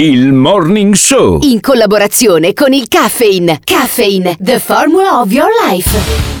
[0.00, 1.40] Il Morning Show.
[1.42, 3.58] In collaborazione con il Caffeine.
[3.64, 5.90] Caffeine, the formula of your life.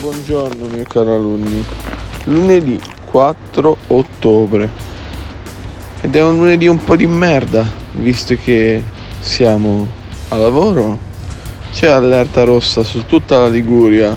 [0.00, 1.64] Buongiorno miei cari alunni.
[2.26, 4.70] Lunedì 4 ottobre.
[6.02, 8.80] Ed è un lunedì un po' di merda, visto che
[9.18, 9.88] siamo
[10.28, 10.96] a lavoro.
[11.72, 14.16] C'è allerta rossa su tutta la Liguria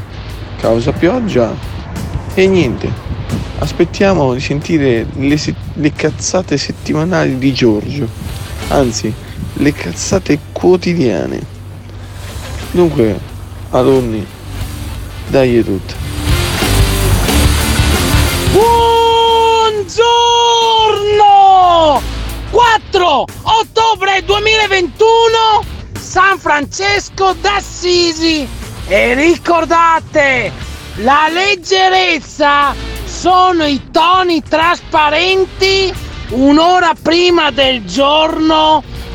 [0.59, 1.51] causa pioggia.
[2.35, 2.87] E niente.
[3.57, 8.07] Aspettiamo di sentire le, se- le cazzate settimanali di Giorgio.
[8.67, 11.39] Anzi, le cazzate quotidiane.
[12.71, 13.19] Dunque,
[13.71, 14.25] alunni,
[15.27, 15.93] dai tutte.
[18.51, 20.21] Buongiorno!
[22.49, 25.63] 4 ottobre 2021
[25.97, 28.47] San Francesco d'Assisi
[28.87, 30.51] e ricordate
[30.95, 35.93] la leggerezza sono i toni trasparenti
[36.29, 38.83] un'ora prima del giorno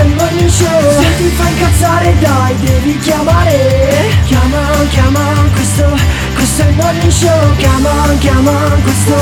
[0.00, 1.00] è il morning show.
[1.00, 4.08] Se ti fa incazzare dai, devi chiamare.
[4.24, 4.58] Chiama,
[4.90, 5.20] chiama,
[5.52, 5.84] questo,
[6.34, 7.56] questo è il morning show.
[7.56, 9.14] Chiama, chiama, questo,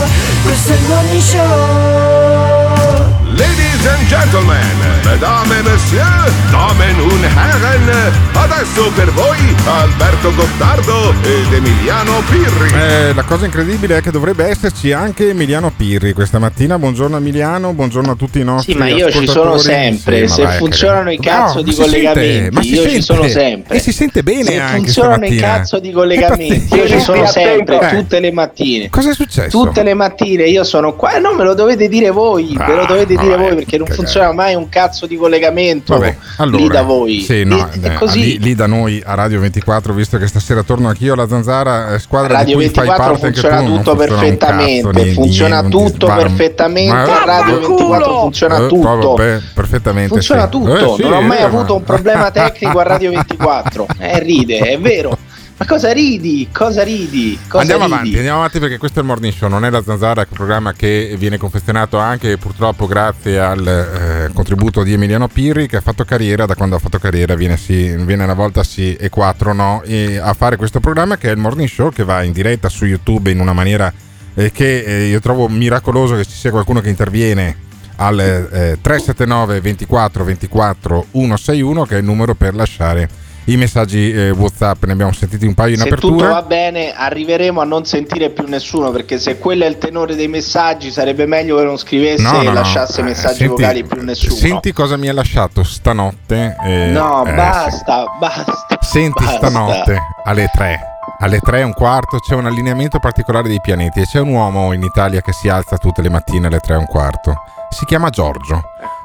[0.43, 3.20] questo è il morning show.
[3.37, 4.59] Ladies and gentlemen,
[5.05, 12.73] mesdames et messieurs, damen und herren, adesso per voi Alberto Gottardo ed Emiliano Pirri.
[12.75, 16.79] Eh, la cosa incredibile è che dovrebbe esserci anche Emiliano Pirri questa mattina.
[16.79, 20.27] Buongiorno Emiliano, buongiorno a tutti i nostri Sì, ma io ci sono sempre.
[20.27, 23.03] Sì, Se vai funzionano i cazzo No, di sente, collegamenti, ma si io ci sente.
[23.03, 23.77] sono sempre.
[23.77, 26.99] E si sente bene Se anche funzionano i cazzo di collegamenti, io ci pazzesco.
[27.01, 28.91] sono sempre, Eh, tutte le mattine.
[28.91, 29.49] Cosa è successo?
[29.51, 32.83] Tutte le mattine io sono qua e non me lo dovete dire voi, ve lo
[32.83, 34.05] Ah, dovete dire vabbè, voi perché non cagare.
[34.07, 37.21] funziona mai un cazzo di collegamento Vabbè, allora, lì da voi.
[37.21, 38.21] Sì, no, Lì- è eh, così.
[38.21, 41.99] Lì, lì da noi a Radio 24, visto che stasera torno anch'io alla Zanzara, eh,
[41.99, 44.91] squadra Radio di cui fai 24 parte anche tu, funziona non tutto funziona un perfettamente,
[44.93, 49.15] cazzo, funziona ni- tutto ma- perfettamente, ma- Radio 24 funziona Eh, tutto.
[49.15, 50.09] vabbè, perfettamente.
[50.11, 50.49] Funziona sì.
[50.51, 53.87] tutto, Eh, sì, non ho mai eh, avuto un problema tecnico a Radio 24.
[53.99, 55.17] Eh, ride, è vero.
[55.61, 56.49] Ma cosa ridi?
[56.51, 57.39] Cosa ridi?
[57.47, 57.93] Cosa Andiamo ridi?
[57.93, 60.31] avanti, andiamo avanti perché questo è il Morning Show, non è la Zanzara, che è
[60.31, 65.77] un programma che viene confezionato anche purtroppo grazie al eh, contributo di Emiliano Pirri che
[65.77, 69.11] ha fatto carriera, da quando ha fatto carriera viene, sì, viene una volta sì e
[69.11, 72.33] quattro no, e a fare questo programma che è il Morning Show che va in
[72.33, 73.93] diretta su YouTube in una maniera
[74.33, 77.55] eh, che eh, io trovo miracoloso che ci sia qualcuno che interviene
[77.97, 84.31] al eh, 379 24 24 161 che è il numero per lasciare i messaggi eh,
[84.31, 86.13] WhatsApp, ne abbiamo sentiti un paio in Se apertura.
[86.17, 88.91] tutto va bene, arriveremo a non sentire più nessuno.
[88.91, 92.41] Perché se quello è il tenore dei messaggi, sarebbe meglio che non scrivesse No, no,
[92.43, 92.53] e no.
[92.53, 94.35] lasciasse Eh, messaggi senti- vocali più nessuno.
[94.35, 96.57] Senti cosa mi ha lasciato stanotte.
[96.65, 98.79] eh, no, eh, basta, basta.
[98.81, 99.49] Senti basta.
[99.49, 100.81] stanotte alle 3.
[101.23, 104.73] Alle 3 e un quarto c'è un allineamento particolare dei pianeti e c'è un uomo
[104.73, 107.35] in Italia che si alza tutte le mattine alle 3 e un quarto.
[107.69, 108.63] Si chiama Giorgio.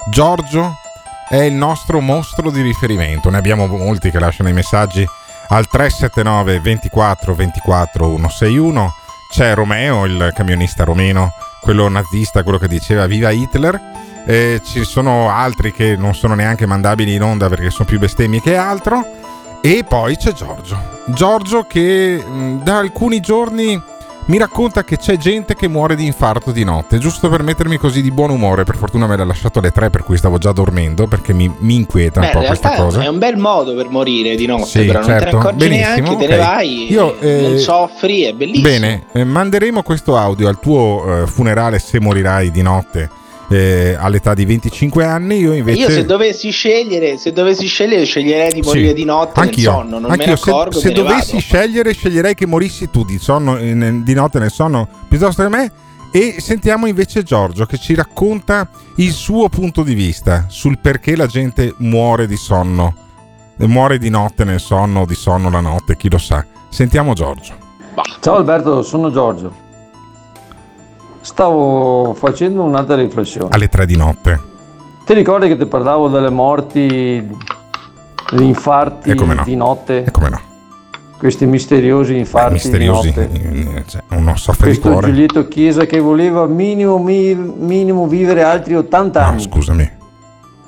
[0.09, 0.75] Giorgio
[1.27, 3.29] è il nostro mostro di riferimento.
[3.29, 5.07] Ne abbiamo molti che lasciano i messaggi
[5.47, 8.93] al 379 24 24 161.
[9.31, 13.79] C'è Romeo, il camionista romeno, quello nazista, quello che diceva viva Hitler.
[14.27, 18.41] E ci sono altri che non sono neanche mandabili in onda perché sono più bestemmie
[18.41, 19.03] che altro.
[19.61, 21.01] E poi c'è Giorgio.
[21.05, 22.23] Giorgio che
[22.61, 23.81] da alcuni giorni
[24.27, 28.01] mi racconta che c'è gente che muore di infarto di notte, giusto per mettermi così
[28.01, 28.63] di buon umore.
[28.63, 31.75] Per fortuna me l'ha lasciato alle 3 per cui stavo già dormendo perché mi, mi
[31.75, 33.03] inquieta Beh, un po' questa cosa.
[33.03, 35.35] è un bel modo per morire di notte, Sì, però non te certo.
[35.37, 38.67] ne accorgi Benissimo, neanche, te ne vai, Io, eh, non soffri, è bellissimo.
[38.67, 43.09] Bene, eh, manderemo questo audio al tuo eh, funerale se morirai di notte
[43.49, 45.37] eh, all'età di 25 anni.
[45.37, 45.79] Io invece.
[45.81, 49.79] Io se dovessi scegliere, se dovessi scegliere, sceglierei di morire Sì, di notte anch'io, nel
[49.81, 50.25] sonno, non anch'io.
[50.27, 51.39] me ne accorgo, Se, se ne dovessi vado.
[51.39, 55.71] scegliere, sceglierei che morissi tu di, sonno, eh, di notte nel sonno piuttosto che me.
[56.11, 61.27] E sentiamo invece Giorgio che ci racconta il suo punto di vista sul perché la
[61.27, 62.95] gente muore di sonno
[63.57, 66.45] muore di notte nel sonno o di sonno la notte, chi lo sa.
[66.69, 67.53] Sentiamo Giorgio.
[68.21, 69.63] Ciao Alberto, sono Giorgio.
[71.25, 73.49] Stavo facendo un'altra riflessione.
[73.49, 74.39] Alle tre di notte.
[75.07, 77.27] Ti ricordi che ti parlavo delle morti,
[78.31, 79.41] degli infarti no?
[79.43, 80.03] di notte?
[80.03, 80.39] E come no?
[81.17, 83.77] Questi misteriosi infarti Misteriosi, di notte.
[83.79, 85.07] eh, cioè, uno soffre di Questo cuore.
[85.07, 89.41] Giulietto Chiesa che voleva minimo, mi- minimo vivere altri 80 No, anni.
[89.41, 89.91] scusami.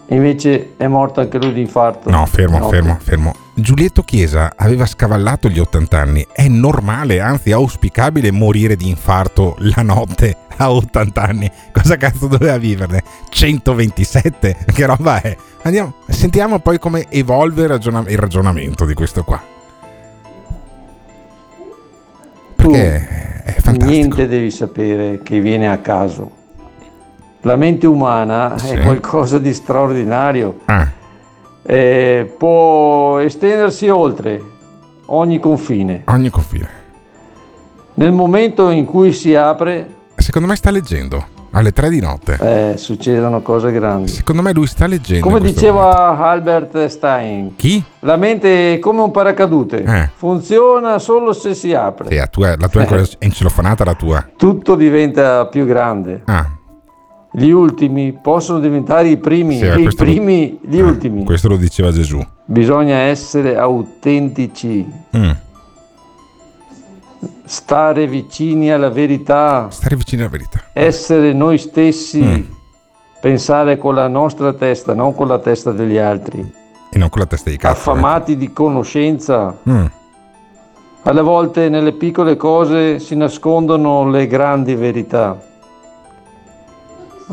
[0.09, 2.09] E invece è morto anche lui di infarto.
[2.09, 2.75] No, fermo, Notte.
[2.77, 3.35] fermo, fermo.
[3.53, 6.25] Giulietto Chiesa aveva scavallato gli 80 anni.
[6.31, 11.51] È normale, anzi auspicabile morire di infarto la notte a 80 anni.
[11.71, 13.03] Cosa cazzo doveva viverne?
[13.29, 14.57] 127?
[14.73, 15.35] Che roba è?
[15.63, 19.41] Andiamo, sentiamo poi come evolve il, ragiona- il ragionamento di questo qua.
[22.55, 23.85] Tu Perché è fantastico.
[23.85, 26.31] niente devi sapere che viene a caso.
[27.41, 28.73] La mente umana Sì.
[28.73, 30.59] è qualcosa di straordinario.
[30.65, 30.91] Ah,
[31.69, 34.41] Eh, può estendersi oltre
[35.07, 36.03] ogni confine.
[36.05, 36.69] ogni confine.
[37.95, 39.85] Nel momento in cui si apre,
[40.27, 42.37] Secondo me sta leggendo alle 3 di notte.
[42.41, 44.09] eh, succedono cose grandi.
[44.11, 45.25] Secondo me lui sta leggendo.
[45.25, 47.81] Come diceva Albert Stein, Chi?
[48.01, 50.09] la mente è come un paracadute, Eh.
[50.17, 52.09] funziona solo se si apre.
[52.09, 54.27] Sì, la tua, la tua è ancora encefalata la tua.
[54.35, 56.23] Tutto diventa più grande.
[56.25, 56.45] Ah,
[57.31, 61.23] Gli ultimi possono diventare i primi, Sì, e i questo lo- primi gli eh, ultimi.
[61.23, 62.19] questo lo diceva Gesù.
[62.43, 64.85] Bisogna essere autentici,
[65.15, 65.29] Mm.
[67.47, 70.61] Stare vicini alla verità, Stare vicino alla verità.
[70.73, 72.41] essere noi stessi, Mm.
[73.21, 76.39] pensare con la nostra testa, non con la testa degli altri,
[76.89, 77.75] E non con la testa di cazzo.
[77.75, 77.79] eh.
[77.93, 79.57] affamati di conoscenza.
[79.69, 79.85] Mm.
[81.03, 85.41] Alle volte nelle piccole cose si nascondono le grandi verità.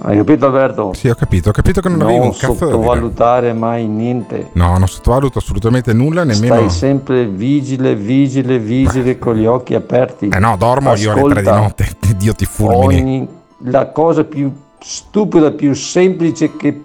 [0.02, 0.92] Hai capito Alberto?
[0.94, 1.50] Sì, ho capito.
[1.50, 2.70] Ho capito che non, avevi Non un cazzo da dire.
[2.72, 4.50] sottovalutare mai niente.
[4.52, 6.54] No, non sottovaluto assolutamente nulla, nemmeno...
[6.56, 10.28] Stai sempre vigile, vigile, vigile con gli occhi aperti.
[10.28, 11.88] Eh no, dormo io alle 3 di Ascolta notte.
[12.16, 13.00] Dio ti fulmini.
[13.00, 13.28] Ogni,
[13.70, 16.84] la cosa più stupida, più semplice che,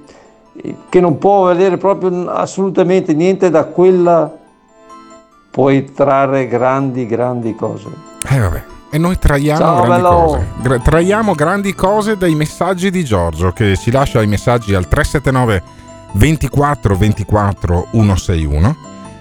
[0.88, 4.32] che non può valere proprio assolutamente niente da quella
[5.50, 7.88] puoi trarre grandi, grandi cose.
[8.30, 8.64] Eh vabbè.
[8.92, 10.10] E noi traiamo Ciao, grandi bello.
[10.16, 10.48] cose.
[10.62, 15.64] Gra- traiamo grandi cose dai messaggi di Giorgio che ci lascia i messaggi al 379
[16.14, 18.76] 24 24 161.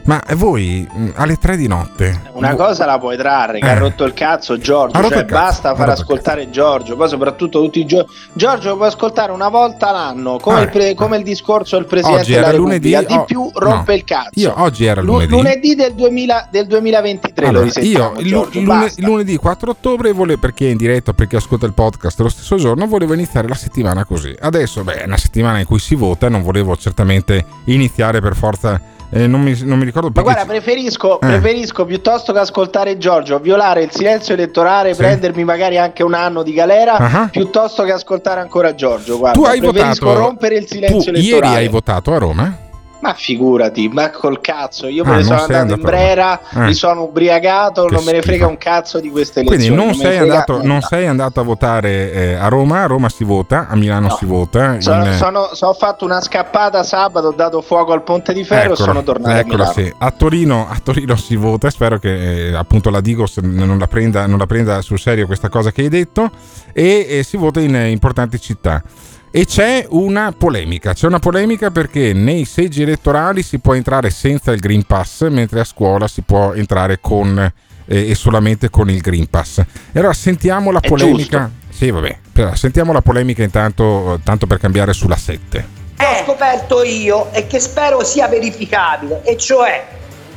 [0.04, 3.70] Ma voi mh, alle 3 di notte Una cosa la puoi trarre, che Eh.
[3.70, 7.84] ha rotto il cazzo Giorgio, cioè cazzo, basta far ascoltare Giorgio, poi soprattutto tutti i
[7.84, 8.10] giorni.
[8.32, 10.62] Giorgio puoi ascoltare una volta l'anno, come, Eh.
[10.62, 13.50] il, pre- come il discorso del Presidente Oggi della era lunedì, di oh, più no.
[13.54, 14.30] rompe il cazzo.
[14.40, 15.30] Io oggi era Lu- lunedì.
[15.32, 20.38] lunedì del, 2000 del 2023 lo Allora, io il, Giorgio, lune- lunedì 4 ottobre, vole-
[20.38, 24.04] perché è in diretta, perché ascolta il podcast lo stesso giorno, volevo iniziare la settimana
[24.06, 24.34] così.
[24.38, 28.80] Adesso, beh, è una settimana in cui si vota, non volevo certamente iniziare per forza.
[29.10, 30.32] Eh, non, mi, non mi ricordo Ma perché.
[30.32, 31.26] guarda, preferisco, Eh.
[31.26, 34.98] preferisco piuttosto che ascoltare Giorgio, violare il silenzio elettorale, Sì.
[35.00, 37.28] prendermi magari anche un anno di galera, Ah.
[37.30, 39.18] piuttosto che ascoltare ancora Giorgio.
[39.18, 40.24] Guarda, tu hai preferisco votato.
[40.26, 41.46] rompere il silenzio tu elettorale.
[41.52, 42.56] ieri hai votato a Roma?
[43.00, 46.40] Ma figurati, ma col cazzo, io Ah, me ne non sono andato in a Brera.
[46.50, 46.58] Eh.
[46.66, 48.48] mi sono ubriagato, Che non me ne frega schifo.
[48.50, 49.86] un cazzo di queste Quindi elezioni.
[49.88, 53.08] non me ne sei, andato, non sei andato a votare eh, a Roma, a Roma
[53.08, 54.16] si vota, a Milano No.
[54.16, 54.80] si vota.
[54.80, 58.42] Sono, in- sono- so- ho fatto una scappata sabato, ho dato fuoco al ponte di
[58.42, 59.72] ferro e Eccola, sono tornato a eccola, Milano.
[59.72, 59.94] sì.
[59.96, 64.26] a, Torino, a Torino si vota, spero che eh, appunto la Digos non la, prenda,
[64.26, 66.30] non la prenda sul serio questa cosa che hai detto
[66.72, 68.82] e, si vota in importanti città.
[69.30, 74.52] E c'è una polemica, c'è una polemica perché nei seggi elettorali si può entrare senza
[74.52, 77.38] il Green Pass, mentre a scuola si può entrare con
[77.86, 79.58] eh, e solamente con il Green Pass.
[79.58, 81.50] E allora sentiamo la È polemica.
[81.68, 85.66] Sì, vabbè, però sentiamo la polemica intanto tanto per cambiare sulla 7.
[85.96, 89.86] che ho scoperto io e che spero sia verificabile, e cioè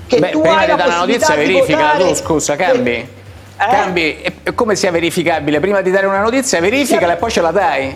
[0.06, 2.16] che Beh, tu prima hai di la dare una possibilità notizia di verifica votare- tu,
[2.16, 2.92] scusa, cambi.
[2.92, 3.08] Eh?
[3.58, 5.60] Cambi, e- e come sia verificabile?
[5.62, 7.96] Prima di dare una notizia verificala e poi ce la dai.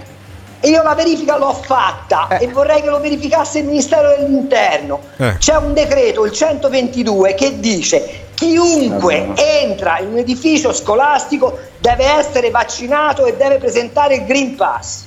[0.65, 2.43] Io la verifica l'ho fatta Eh.
[2.43, 4.99] e vorrei che lo verificasse il Ministero dell'Interno.
[5.17, 5.37] Eh.
[5.37, 12.49] C'è un decreto, il 122, che dice chiunque entra in un edificio scolastico deve essere
[12.49, 15.03] vaccinato e deve presentare il Green Pass.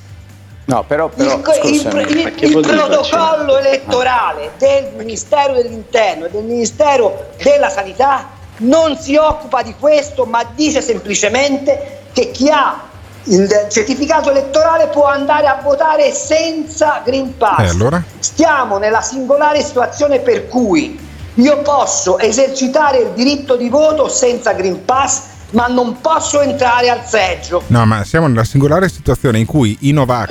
[0.67, 3.59] No, però, però il, il- il- il protocollo vaccinato?
[3.59, 10.45] elettorale del Ministero dell'Interno e del Ministero della Sanità non si occupa di questo, ma
[10.55, 12.88] dice semplicemente che chi ha
[13.25, 17.61] il certificato elettorale può andare a votare senza Green Pass.
[17.61, 18.03] E allora?
[18.19, 20.99] Stiamo nella singolare situazione per cui
[21.35, 27.05] io posso esercitare il diritto di voto senza Green Pass, ma non posso entrare al
[27.05, 27.63] seggio.
[27.69, 30.31] No, ma siamo nella singolare situazione in cui i Novax,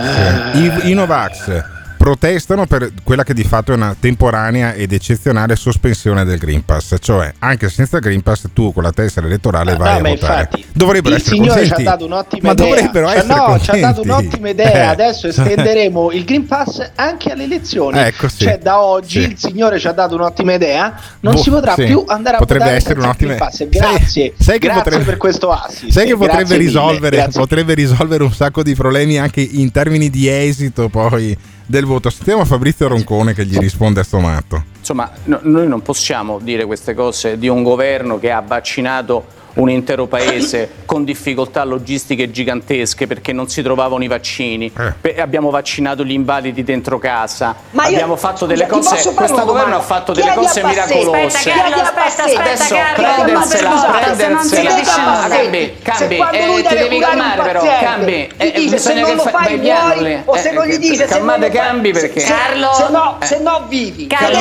[0.53, 6.23] i, i Novax protestano per quella che di fatto è una temporanea ed eccezionale sospensione
[6.23, 9.97] del Green Pass, cioè anche senza Green Pass tu con la tessera elettorale vai no,
[9.97, 10.41] a ma votare.
[10.41, 12.65] infatti, dovrebbero il essere signore ci ha dato un'ottima ma idea.
[12.65, 13.63] dovrebbero Cioè, no, contenti.
[13.63, 14.71] ci ha dato un'ottima idea.
[14.73, 14.79] Eh.
[14.87, 17.97] Adesso estenderemo il Green Pass anche alle elezioni.
[17.99, 18.43] Ecco, sì.
[18.43, 19.29] Cioè, da oggi Sì.
[19.31, 20.95] il signore ci ha dato un'ottima idea.
[21.21, 21.85] Non Boh, si potrà sì.
[21.85, 23.55] più andare a Potrebbe votare essere un'ottima Green Pass.
[23.57, 25.91] Sai- Grazie, sai che grazie potrebbe- per questo assist.
[25.91, 30.89] Sai che potrebbe risolvere, potrebbe risolvere un sacco di problemi anche in termini di esito
[30.89, 31.35] poi
[31.67, 32.09] del voto.
[32.09, 34.63] Sentiamo Fabrizio Roncone che gli risponde a sto matto.
[34.79, 39.25] Insomma, no- noi non possiamo dire queste cose di un governo che ha vaccinato
[39.57, 44.71] un intero paese con difficoltà logistiche gigantesche perché non si trovavano i vaccini.
[45.01, 45.19] Eh.
[45.21, 47.55] Abbiamo vaccinato gli invalidi dentro casa.
[47.71, 49.13] Ma io- abbiamo fatto scusa, delle cose.
[49.13, 51.51] Questo governo ha fatto delle cose miracolose.
[51.51, 54.69] Aspetta, aspetta, Adesso prendersela, prendersela.
[54.71, 55.35] se.
[55.37, 56.17] Cambi, Se cambi.
[56.17, 58.29] quando Eh, lui ti devi calmare però, cambi.
[58.37, 61.49] Eh, se bisogna non che fai piano o se Eh, non gli dice se calmate
[61.49, 62.73] cambi perché se- Carlo.
[62.73, 64.37] se no, se no vivi Carlo,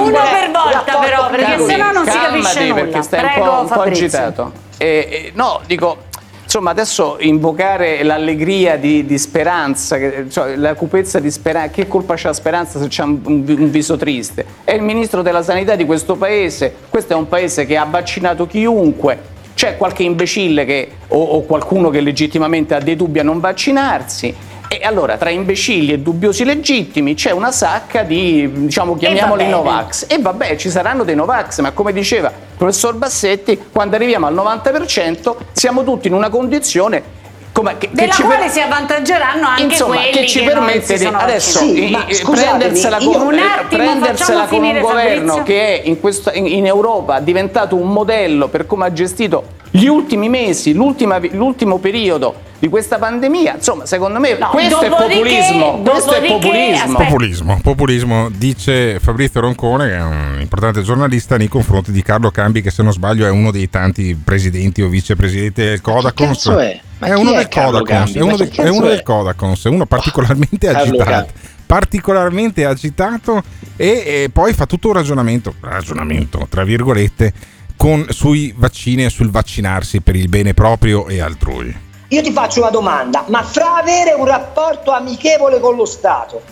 [0.00, 2.74] uno, per volta però, perché se no non si capisce nulla.
[2.74, 4.51] perché stai Prego, un po', agitato.
[4.82, 5.96] Eh, eh, no, dico,
[6.42, 9.96] insomma, adesso invocare l'allegria di, di speranza,
[10.28, 14.44] cioè, la cupezza di speranza, che colpa c'ha speranza se un, un- un viso triste?
[14.64, 18.48] È il ministro della sanità di questo paese, questo è un paese che ha vaccinato
[18.48, 19.30] chiunque.
[19.54, 24.34] C'è qualche imbecille che, o, o qualcuno che legittimamente ha dei dubbi a non vaccinarsi.
[24.80, 29.46] E allora tra imbecilli e dubbiosi legittimi c'è una sacca di, diciamo, chiamiamoli.
[29.46, 30.06] Novax.
[30.08, 34.34] E vabbè, ci saranno dei Novax, ma come diceva il professor Bassetti, quando arriviamo al
[34.34, 37.20] 90% siamo tutti in una condizione
[37.52, 40.44] come, che, che Della ci quale per- si avvantaggeranno anche Insomma, quelli che ci che
[40.46, 44.80] permette di adesso Sì, i- ma i- scusatemi, prendersela con, Un attimo, prendersela con un
[44.80, 45.42] governo Fabrizio.
[45.42, 50.30] che in, questo- in- in Europa diventato un modello per come ha gestito gli ultimi
[50.30, 53.56] mesi, l'ultima- l'ultimo periodo di questa pandemia.
[53.56, 55.82] Insomma, secondo me No, questo è populismo.
[55.82, 56.96] Questo è populismo.
[56.96, 62.62] Populismo, populismo, dice Fabrizio Roncone, che è un importante giornalista nei confronti di Carlo Cambi,
[62.62, 66.44] che se non sbaglio è uno dei tanti presidenti o vicepresidenti del Codacons.
[66.44, 66.80] cazzo è?
[66.98, 69.86] Ma È uno è del Codacons, è uno, chi è uno del Codacons, è uno
[69.86, 71.32] particolarmente Carlo agitato.
[71.66, 73.42] Particolarmente agitato
[73.74, 77.32] e, e poi fa tutto un ragionamento, ragionamento tra virgolette,
[77.76, 81.90] con, sui vaccini e sul vaccinarsi per il bene proprio e altrui.
[82.12, 86.42] Io ti faccio una domanda, ma fra avere un rapporto amichevole con lo Stato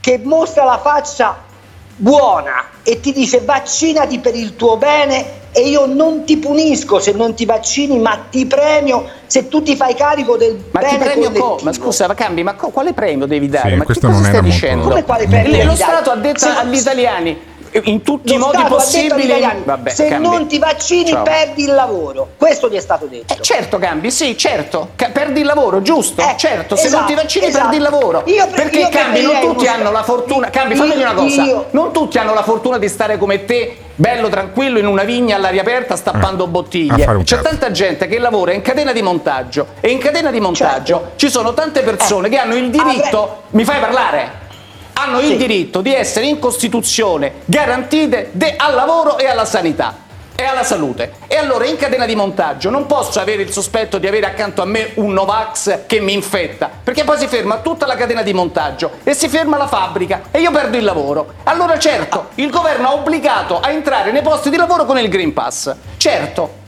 [0.00, 1.44] che mostra la faccia
[1.94, 7.12] buona e ti dice vaccinati per il tuo bene e io non ti punisco se
[7.12, 10.98] non ti vaccini, ma ti premio se tu ti fai carico del Ma ti bene
[11.04, 11.54] premio collettivo.
[11.54, 13.68] co- Ma scusa, ma cambi, ma co- quale premio devi dare?
[13.70, 14.88] Sì, ma che questo cosa non stai molto- dicendo?
[14.88, 15.74] Come quale premio Lo?
[15.76, 17.40] Stato ha detto Se- agli italiani
[17.84, 19.32] in tutti i modi possibili.
[19.64, 20.28] Vabbè, se cambi.
[20.28, 21.22] non ti vaccini Ciao.
[21.22, 22.28] perdi il lavoro.
[22.36, 23.34] Questo gli è stato detto.
[23.34, 24.90] Eh, certo, cambi, sì, certo.
[24.96, 26.22] Ca- perdi il lavoro, giusto?
[26.22, 27.62] Eh, certo, se non esatto, ti vaccini esatto.
[27.62, 28.22] perdi il lavoro.
[28.26, 30.50] Io pre- Perché io cambi, non tutti hanno la fortuna.
[30.50, 31.42] Cambi, Io- fammi dire una cosa.
[31.44, 35.36] io- Non tutti hanno la fortuna di stare come te, bello tranquillo in una vigna
[35.36, 37.04] all'aria aperta stappando a bottiglie.
[37.04, 37.40] C'è cazzo.
[37.42, 41.12] tanta gente che lavora in catena di montaggio e in catena di montaggio Certo.
[41.16, 44.44] ci sono tante persone che hanno il diritto, mi fai parlare?
[44.98, 45.36] Hanno il Sì.
[45.36, 51.12] diritto di essere in Costituzione garantite al lavoro e alla sanità e alla salute.
[51.26, 54.64] E allora in catena di montaggio non posso avere il sospetto di avere accanto a
[54.64, 58.92] me un Novax che mi infetta, perché poi si ferma tutta la catena di montaggio
[59.04, 61.34] e si ferma la fabbrica e io perdo il lavoro.
[61.44, 65.32] Allora certo, il governo ha obbligato a entrare nei posti di lavoro con il Green
[65.34, 65.74] Pass.
[65.98, 66.64] Certo.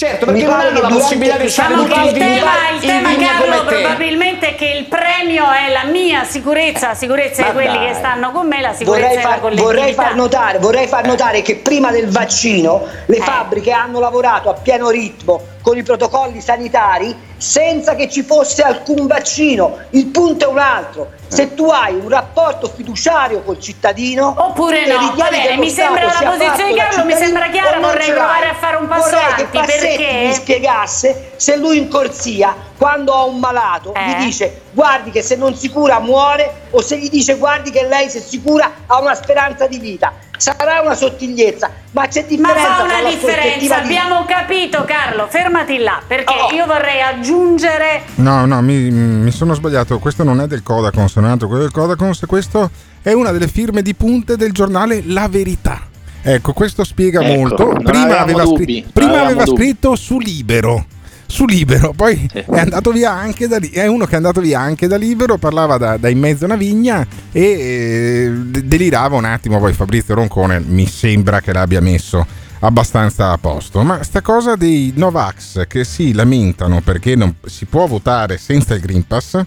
[0.00, 4.48] Certo, perché non hanno la possibilità di Diciamo in il tema, il tema Carlo probabilmente
[4.48, 7.86] è che il premio è la mia sicurezza, la sicurezza Ma di quelli dai.
[7.88, 9.74] che stanno con me, la sicurezza Vorrei della far, collettività.
[9.74, 13.20] vorrei far notare, vorrei far notare che prima del vaccino le Eh.
[13.20, 19.06] fabbriche hanno lavorato a pieno ritmo con i protocolli sanitari senza che ci fosse alcun
[19.06, 19.78] vaccino.
[19.90, 21.12] Il punto è un altro.
[21.26, 26.04] Se tu hai un rapporto fiduciario col cittadino Oppure no, va che bene, mi sembra
[26.06, 29.46] la posizione di Carlo, mi sembra chiara, vorrei provare a fare un passo Vorrei avanti,
[29.50, 34.00] che perché- mi spiegasse se lui in corsia quando ha un malato Eh.
[34.08, 37.86] gli dice guardi che se non si cura muore o se gli dice guardi che
[37.86, 42.26] lei se si cura ha una speranza di vita sarà una sottigliezza ma c'è Ma
[42.28, 46.54] differenza fa tra una differenza, prospettiva di- abbiamo capito Carlo, fermati là, perché Oh.
[46.54, 49.98] io vorrei aggiungere No, no, mi, mi sono sbagliato.
[49.98, 51.46] Questo non è del Codacons, è un altro.
[51.48, 52.70] Quello del Codacons, questo
[53.02, 55.80] è una delle firme di punte del giornale La Verità.
[56.22, 57.66] Ecco, questo spiega Ecco, molto.
[57.82, 58.54] Prima, aveva, non
[58.92, 60.86] prima aveva scritto su Libero.
[61.30, 63.70] Su Libero, poi è andato via anche da lì.
[63.70, 66.46] È uno che è andato via anche da Libero, parlava da, da in mezzo a
[66.48, 69.60] una vigna e eh, de- delirava un attimo.
[69.60, 72.26] Poi Fabrizio Roncone mi sembra che l'abbia messo
[72.58, 73.82] abbastanza a posto.
[73.82, 78.80] Ma sta cosa dei Novax che si lamentano perché non si può votare senza il
[78.80, 79.40] Green Pass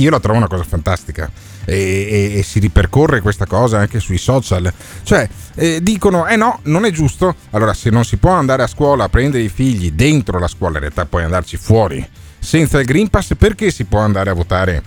[0.00, 1.30] Io la trovo una cosa fantastica
[1.64, 4.72] e, e- e si ripercorre questa cosa anche sui social.
[5.02, 7.34] Cioè, eh, dicono, eh no, non è giusto.
[7.50, 10.74] Allora, se non si può andare a scuola a prendere i figli dentro la scuola,
[10.74, 12.06] in realtà puoi andarci fuori
[12.38, 14.82] senza il Green Pass, perché si può andare a votare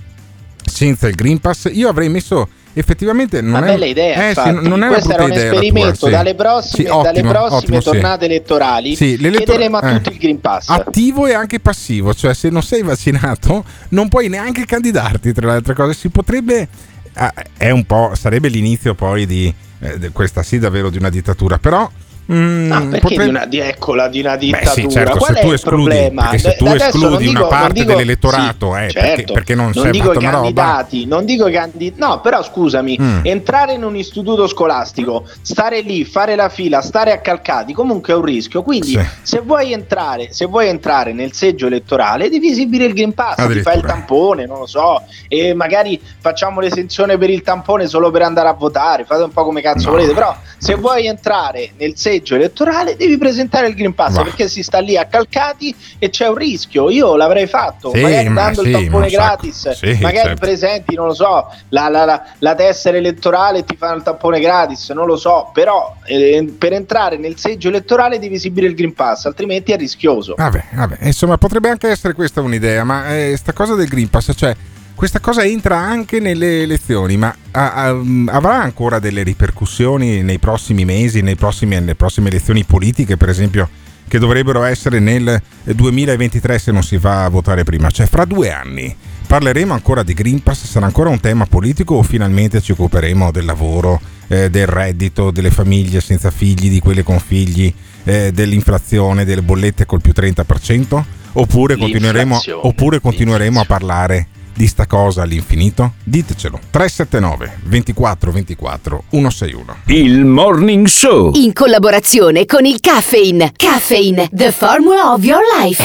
[0.66, 1.70] senza il Green Pass?
[1.72, 5.24] Io avrei messo effettivamente non Una è bella idea, eh, sì, non è questo era
[5.24, 6.14] un esperimento tua, sì.
[6.14, 9.94] dalle prossime, Sì, dalle ottimo, prossime ottimo, tornate elettorali Sì, chiederemo a eh.
[9.96, 10.70] tutti il Green Pass.
[10.70, 15.54] attivo e anche passivo, cioè se non sei vaccinato non puoi neanche candidarti tra le
[15.54, 16.68] altre cose, si potrebbe
[17.14, 19.54] ah, è un po' sarebbe l'inizio poi di
[19.84, 21.90] eh, di questa sì davvero di una dittatura, però
[22.32, 24.72] mm, Ah, perché potrebbe- di una, di, eccola, di una Beh, dittatura?
[24.72, 26.38] sì, certo, Qual se è tu il escludi, problema?
[26.38, 29.72] se tu adesso escludi dico- una parte dico- dell'elettorato, sì, eh, certo, perché, perché non,
[29.74, 30.40] non dico i una roba.
[30.42, 33.20] candidati, non dico i candidati, no, però scusami, Mm.
[33.24, 38.24] entrare in un istituto scolastico, stare lì, fare la fila, stare accalcati, comunque è un
[38.24, 38.64] rischio.
[38.64, 39.06] Quindi, Sì.
[39.22, 43.62] se vuoi entrare, se vuoi entrare nel seggio elettorale, devi esibire il Green Pass, ti
[43.62, 48.22] fai il tampone, non lo so, e magari facciamo l'esenzione per il tampone solo per
[48.22, 49.96] andare a votare, fate un po' come cazzo No.
[49.96, 54.24] volete, però se vuoi entrare nel seggio elettorale devi presentare il Green Pass Va.
[54.24, 56.90] perché si sta lì accalcati e c'è un rischio.
[56.90, 59.24] Io l'avrei fatto, Sì, magari ma dando sì, il ma tampone sacco.
[59.24, 60.40] gratis, Sì, magari certo.
[60.46, 64.40] presenti, non lo so, la, la- la- la tessera elettorale e ti fanno il tampone
[64.40, 68.94] gratis, non lo so, però eh, per entrare nel seggio elettorale devi esibire il Green
[68.94, 70.36] Pass, altrimenti è rischioso.
[70.38, 74.32] Vabbè, vabbè, insomma, potrebbe anche essere questa un'idea, ma eh, sta cosa del Green Pass,
[74.36, 74.56] cioè,
[74.96, 80.86] questa cosa entra anche nelle elezioni, ma ha- ha- avrà ancora delle ripercussioni nei prossimi
[80.86, 83.70] mesi, nei prossimi- nelle prossime elezioni politiche, per esempio,
[84.08, 88.52] che dovrebbero essere nel 2023 se non si va a votare prima, cioè fra due
[88.52, 88.96] anni.
[89.26, 90.66] Parleremo ancora di Green Pass?
[90.68, 95.50] Sarà ancora un tema politico o finalmente ci occuperemo del lavoro, eh, del reddito, delle
[95.50, 97.74] famiglie senza figli, di quelle con figli,
[98.04, 101.04] eh, dell'inflazione, delle bollette col più 30%?
[101.34, 105.94] Oppure continueremo, oppure continueremo a parlare di sta cosa all'infinito?
[106.04, 106.60] Ditecelo.
[106.70, 109.76] 379 24 24 161.
[109.86, 111.32] Il Morning Show.
[111.36, 113.52] In collaborazione con il Caffeine.
[113.56, 115.84] Caffeine, the formula of your life.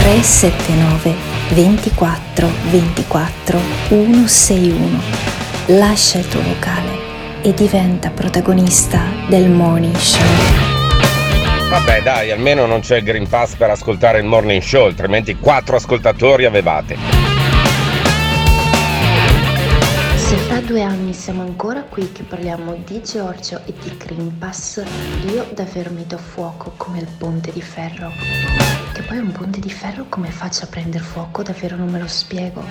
[0.00, 1.14] 379
[1.54, 5.00] 24 24 161.
[5.66, 7.10] Lascia il tuo vocale
[7.42, 10.81] e diventa protagonista del Morning Show.
[11.72, 15.76] Vabbè dai, almeno non c'è il Green Pass per ascoltare il morning show, altrimenti quattro
[15.76, 16.98] ascoltatori avevate.
[20.16, 24.84] Se fra due anni siamo ancora qui che parliamo di Giorgio e di Green Pass,
[25.32, 28.10] io davvero mi do fuoco come il ponte di ferro.
[28.92, 32.06] Che poi un ponte di ferro come faccia a prendere fuoco davvero non me lo
[32.06, 32.62] spiego.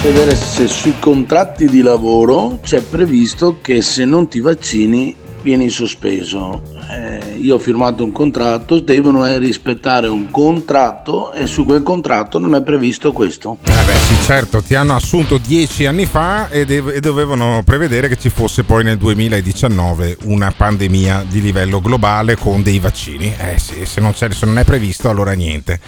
[0.00, 6.62] vedere se sui contratti di lavoro c'è previsto che se non ti vaccini vieni sospeso.
[6.90, 12.38] Eh, io ho firmato un contratto, devono eh, rispettare un contratto e su quel contratto
[12.38, 13.58] non è previsto questo.
[13.62, 18.08] Eh beh, sì, certo, ti hanno assunto dieci anni fa e, dev- e dovevano prevedere
[18.08, 23.34] che ci fosse poi nel 2019 una pandemia di livello globale con dei vaccini.
[23.38, 25.80] Eh sì, se non, se non è previsto allora niente.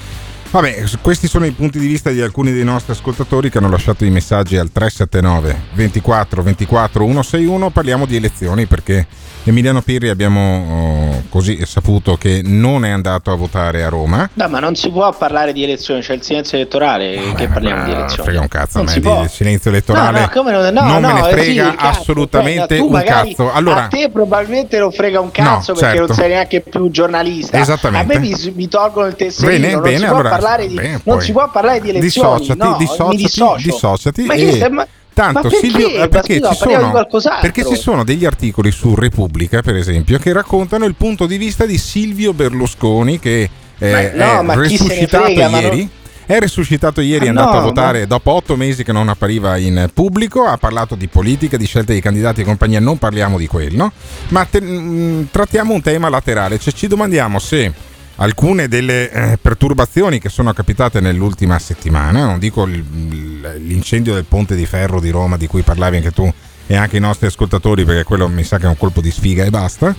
[0.51, 4.05] Vabbè, questi sono i punti di vista di alcuni dei nostri ascoltatori che hanno lasciato
[4.05, 7.71] i messaggi al 379 24 24 161.
[7.71, 9.07] Parliamo di elezioni perché
[9.45, 14.29] Emiliano Pirri abbiamo oh, così saputo che non è andato a votare a Roma.
[14.35, 17.91] No, ma non si può parlare di elezioni, c'è il silenzio elettorale che parliamo di
[17.93, 18.25] elezioni.
[18.25, 19.27] frega un cazzo a Non me si di può.
[19.29, 20.19] silenzio elettorale.
[20.21, 23.51] No, no, come no, no, non no, me ne frega sì, assolutamente tu un cazzo.
[23.51, 26.07] Allora, a te probabilmente non frega un cazzo perché certo.
[26.07, 27.59] non sei neanche più giornalista.
[27.59, 28.15] Esattamente.
[28.15, 31.01] A me mi, mi tolgono il tesserino, Bene, non, bene, si può allora, di, bene,
[31.03, 32.39] non si può parlare di elezioni.
[32.41, 32.77] dissociati,
[33.17, 34.87] dissociati, dissociati Ma e- ma-
[35.21, 35.57] Tanto ma perché?
[35.59, 37.07] Silvio, eh, perché, di sono,
[37.43, 41.67] perché ci sono degli articoli su Repubblica, per esempio, che raccontano il punto di vista
[41.67, 45.77] di Silvio Berlusconi che eh, Ma no, è risuscitato frega, ieri.
[45.79, 45.91] non-
[46.27, 49.09] È risuscitato ieri, è Ah, andato no, a votare ma- dopo otto mesi che non
[49.09, 53.37] appariva in pubblico, ha parlato di politica, di scelte di candidati e compagnia, non parliamo
[53.37, 53.91] di quello,
[54.29, 57.73] ma te- mh, trattiamo un tema laterale, cioè ci domandiamo se
[58.21, 64.67] alcune delle eh, perturbazioni che sono capitate nell'ultima settimana, non dico l'incendio del ponte di
[64.67, 66.33] ferro di Roma di cui parlavi anche tu
[66.67, 69.45] e anche i nostri ascoltatori perché quello mi sa che è un colpo di sfiga
[69.45, 69.95] e basta,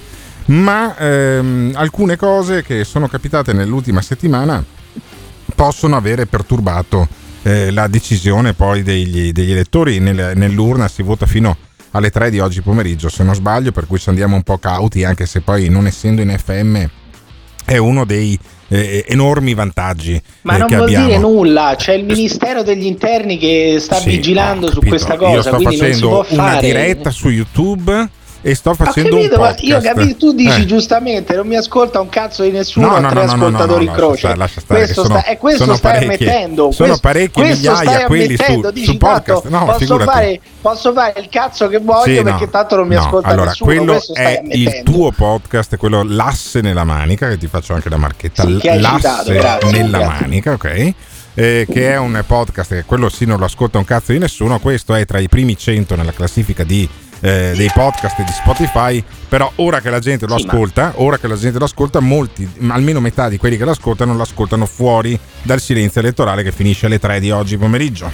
[0.45, 4.63] ma ehm, alcune cose che sono capitate nell'ultima settimana
[5.55, 7.07] possono avere perturbato
[7.41, 9.99] eh, la decisione poi degli, degli elettori.
[9.99, 11.57] Nel- nell'urna si vota fino
[11.91, 15.03] alle 3 di oggi pomeriggio, se non sbaglio, per cui ci andiamo un po' cauti,
[15.03, 16.85] anche se poi non essendo in FM
[17.65, 18.37] è uno dei
[18.69, 21.05] eh, enormi vantaggi Ma eh, non vuol abbiamo.
[21.05, 25.41] dire nulla, c'è il Ministero degli Interni che sta Sì, vigilando su questa Io cosa,
[25.41, 28.09] sto quindi non si facendo può una diretta su YouTube
[28.41, 29.63] e sto facendo capito, un podcast.
[29.63, 30.65] io capisco, tu dici Eh.
[30.65, 33.91] giustamente, non mi ascolta un cazzo di nessuno, No, no, tre no, no, ascoltatori no,
[33.91, 34.11] no, croce.
[34.11, 36.71] lascia stare, lascia stare, questo sono- sta, e questo sono stai ammettendo.
[36.71, 39.47] sono parecchie migliaia quelli su- ammettendo, su dici, podcast.
[39.47, 43.27] No, posso, fare, posso fare il cazzo che voglio Sì, perché tanto non mi ascolta
[43.29, 43.73] allora, nessuno.
[43.73, 48.43] quello è il tuo podcast, quello l'asse nella manica, che ti faccio anche la marchetta.
[48.43, 50.19] Sì, l'asse grazie, nella grazie.
[50.21, 50.93] manica, ok?
[51.33, 54.59] Eh, che è un podcast che quello sì non lo ascolta un cazzo di nessuno.
[54.59, 56.87] Questo è tra i primi 100 nella classifica di,
[57.21, 59.03] eh, dei podcast di Spotify.
[59.29, 61.99] Però ora che la gente lo Sì, ma- ascolta, ora che la gente lo ascolta,
[62.01, 66.51] molti, almeno metà di quelli che lo ascoltano, lo ascoltano fuori dal silenzio elettorale che
[66.51, 68.11] finisce alle 3 di oggi pomeriggio.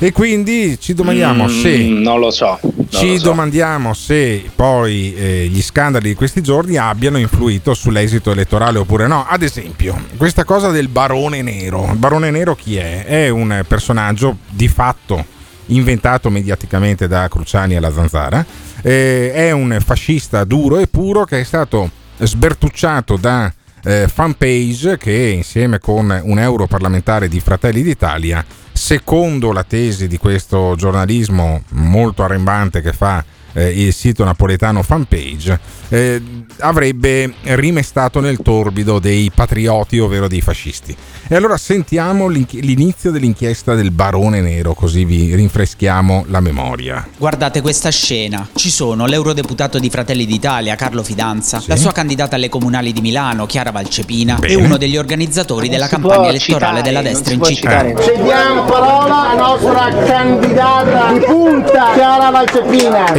[0.00, 2.56] E quindi ci domandiamo Mm, se Non lo so.
[2.62, 3.24] non ci lo so.
[3.24, 9.26] domandiamo se poi eh, gli scandali di questi giorni abbiano influito sull'esito elettorale oppure no.
[9.28, 11.88] Ad esempio, questa cosa del barone nero.
[11.90, 13.06] Il barone nero chi è?
[13.06, 15.24] È un personaggio di fatto
[15.68, 18.44] inventato mediaticamente da Cruciani alla Zanzara.
[18.82, 23.52] Eh, è un fascista duro e puro che è stato sbertucciato da
[23.84, 30.74] eh, fanpage che insieme con un europarlamentare di Fratelli d'Italia, secondo la tesi di questo
[30.76, 36.22] giornalismo molto arrembante che fa eh, il sito napoletano fanpage, eh,
[36.58, 40.96] avrebbe rimestato nel torbido dei patrioti, ovvero dei fascisti.
[41.28, 47.06] E allora sentiamo l'inizio dell'inchiesta del barone nero, così vi rinfreschiamo la memoria.
[47.16, 48.48] Guardate questa scena.
[48.54, 53.46] Ci sono l'eurodeputato di Fratelli d'Italia, Carlo Fidanza, la sua candidata alle comunali di Milano,
[53.46, 54.52] Chiara Valcepina, Bene.
[54.52, 58.02] e uno degli organizzatori della campagna elettorale citare, della destra in città.
[58.02, 63.12] Cediamo parola alla nostra candidata di punta, Chiara Valcepina.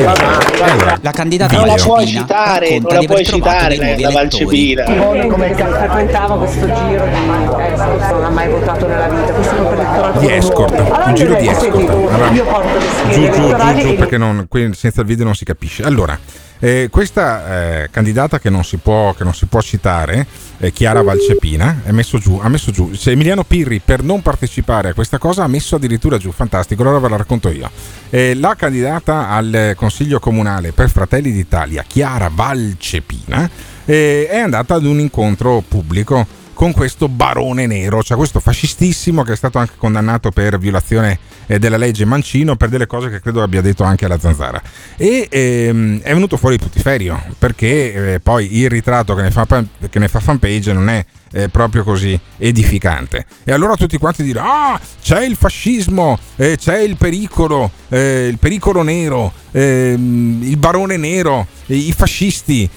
[1.01, 4.75] La candidata Non la Valcepina puoi citare, non la puoi citare la, nuovi la elettori.
[4.75, 5.27] Valcepina.
[5.27, 10.71] come frequentavo questo giro non ha mai votato nella vita, questo un elettorato Di escort,
[11.05, 11.89] un giro di escort.
[11.89, 15.83] Allora, io porto le giù, giù, giù, perché non- senza il video non si capisce.
[15.83, 16.17] Allora,
[16.59, 20.25] eh, questa eh, candidata che non si può, che non si può citare,
[20.57, 22.93] eh, Chiara Valcepina, è messo giù, ha messo giù.
[22.93, 26.99] Se Emiliano Pirri per non partecipare a questa cosa ha messo addirittura giù, fantastico, allora
[26.99, 27.69] ve la racconto io.
[28.09, 33.49] Eh, la candidata al Consiglio Comunale per Fratelli d'Italia, Chiara Valcepina,
[33.85, 39.31] eh, è andata ad un incontro pubblico con questo barone nero, cioè questo fascistissimo che
[39.31, 43.41] è stato anche condannato per violazione eh, della legge Mancino per delle cose che credo
[43.41, 44.61] abbia detto anche alla Zanzara.
[44.97, 49.47] E ehm, è venuto fuori putiferio perché eh, poi il ritratto che ne fa,
[49.89, 53.25] che ne fa fanpage non è eh, proprio così edificante.
[53.45, 58.37] E allora tutti quanti dicono: Ah, c'è il fascismo, eh, c'è il pericolo, eh, il
[58.37, 62.69] pericolo nero, ehm, il barone nero, i fascisti.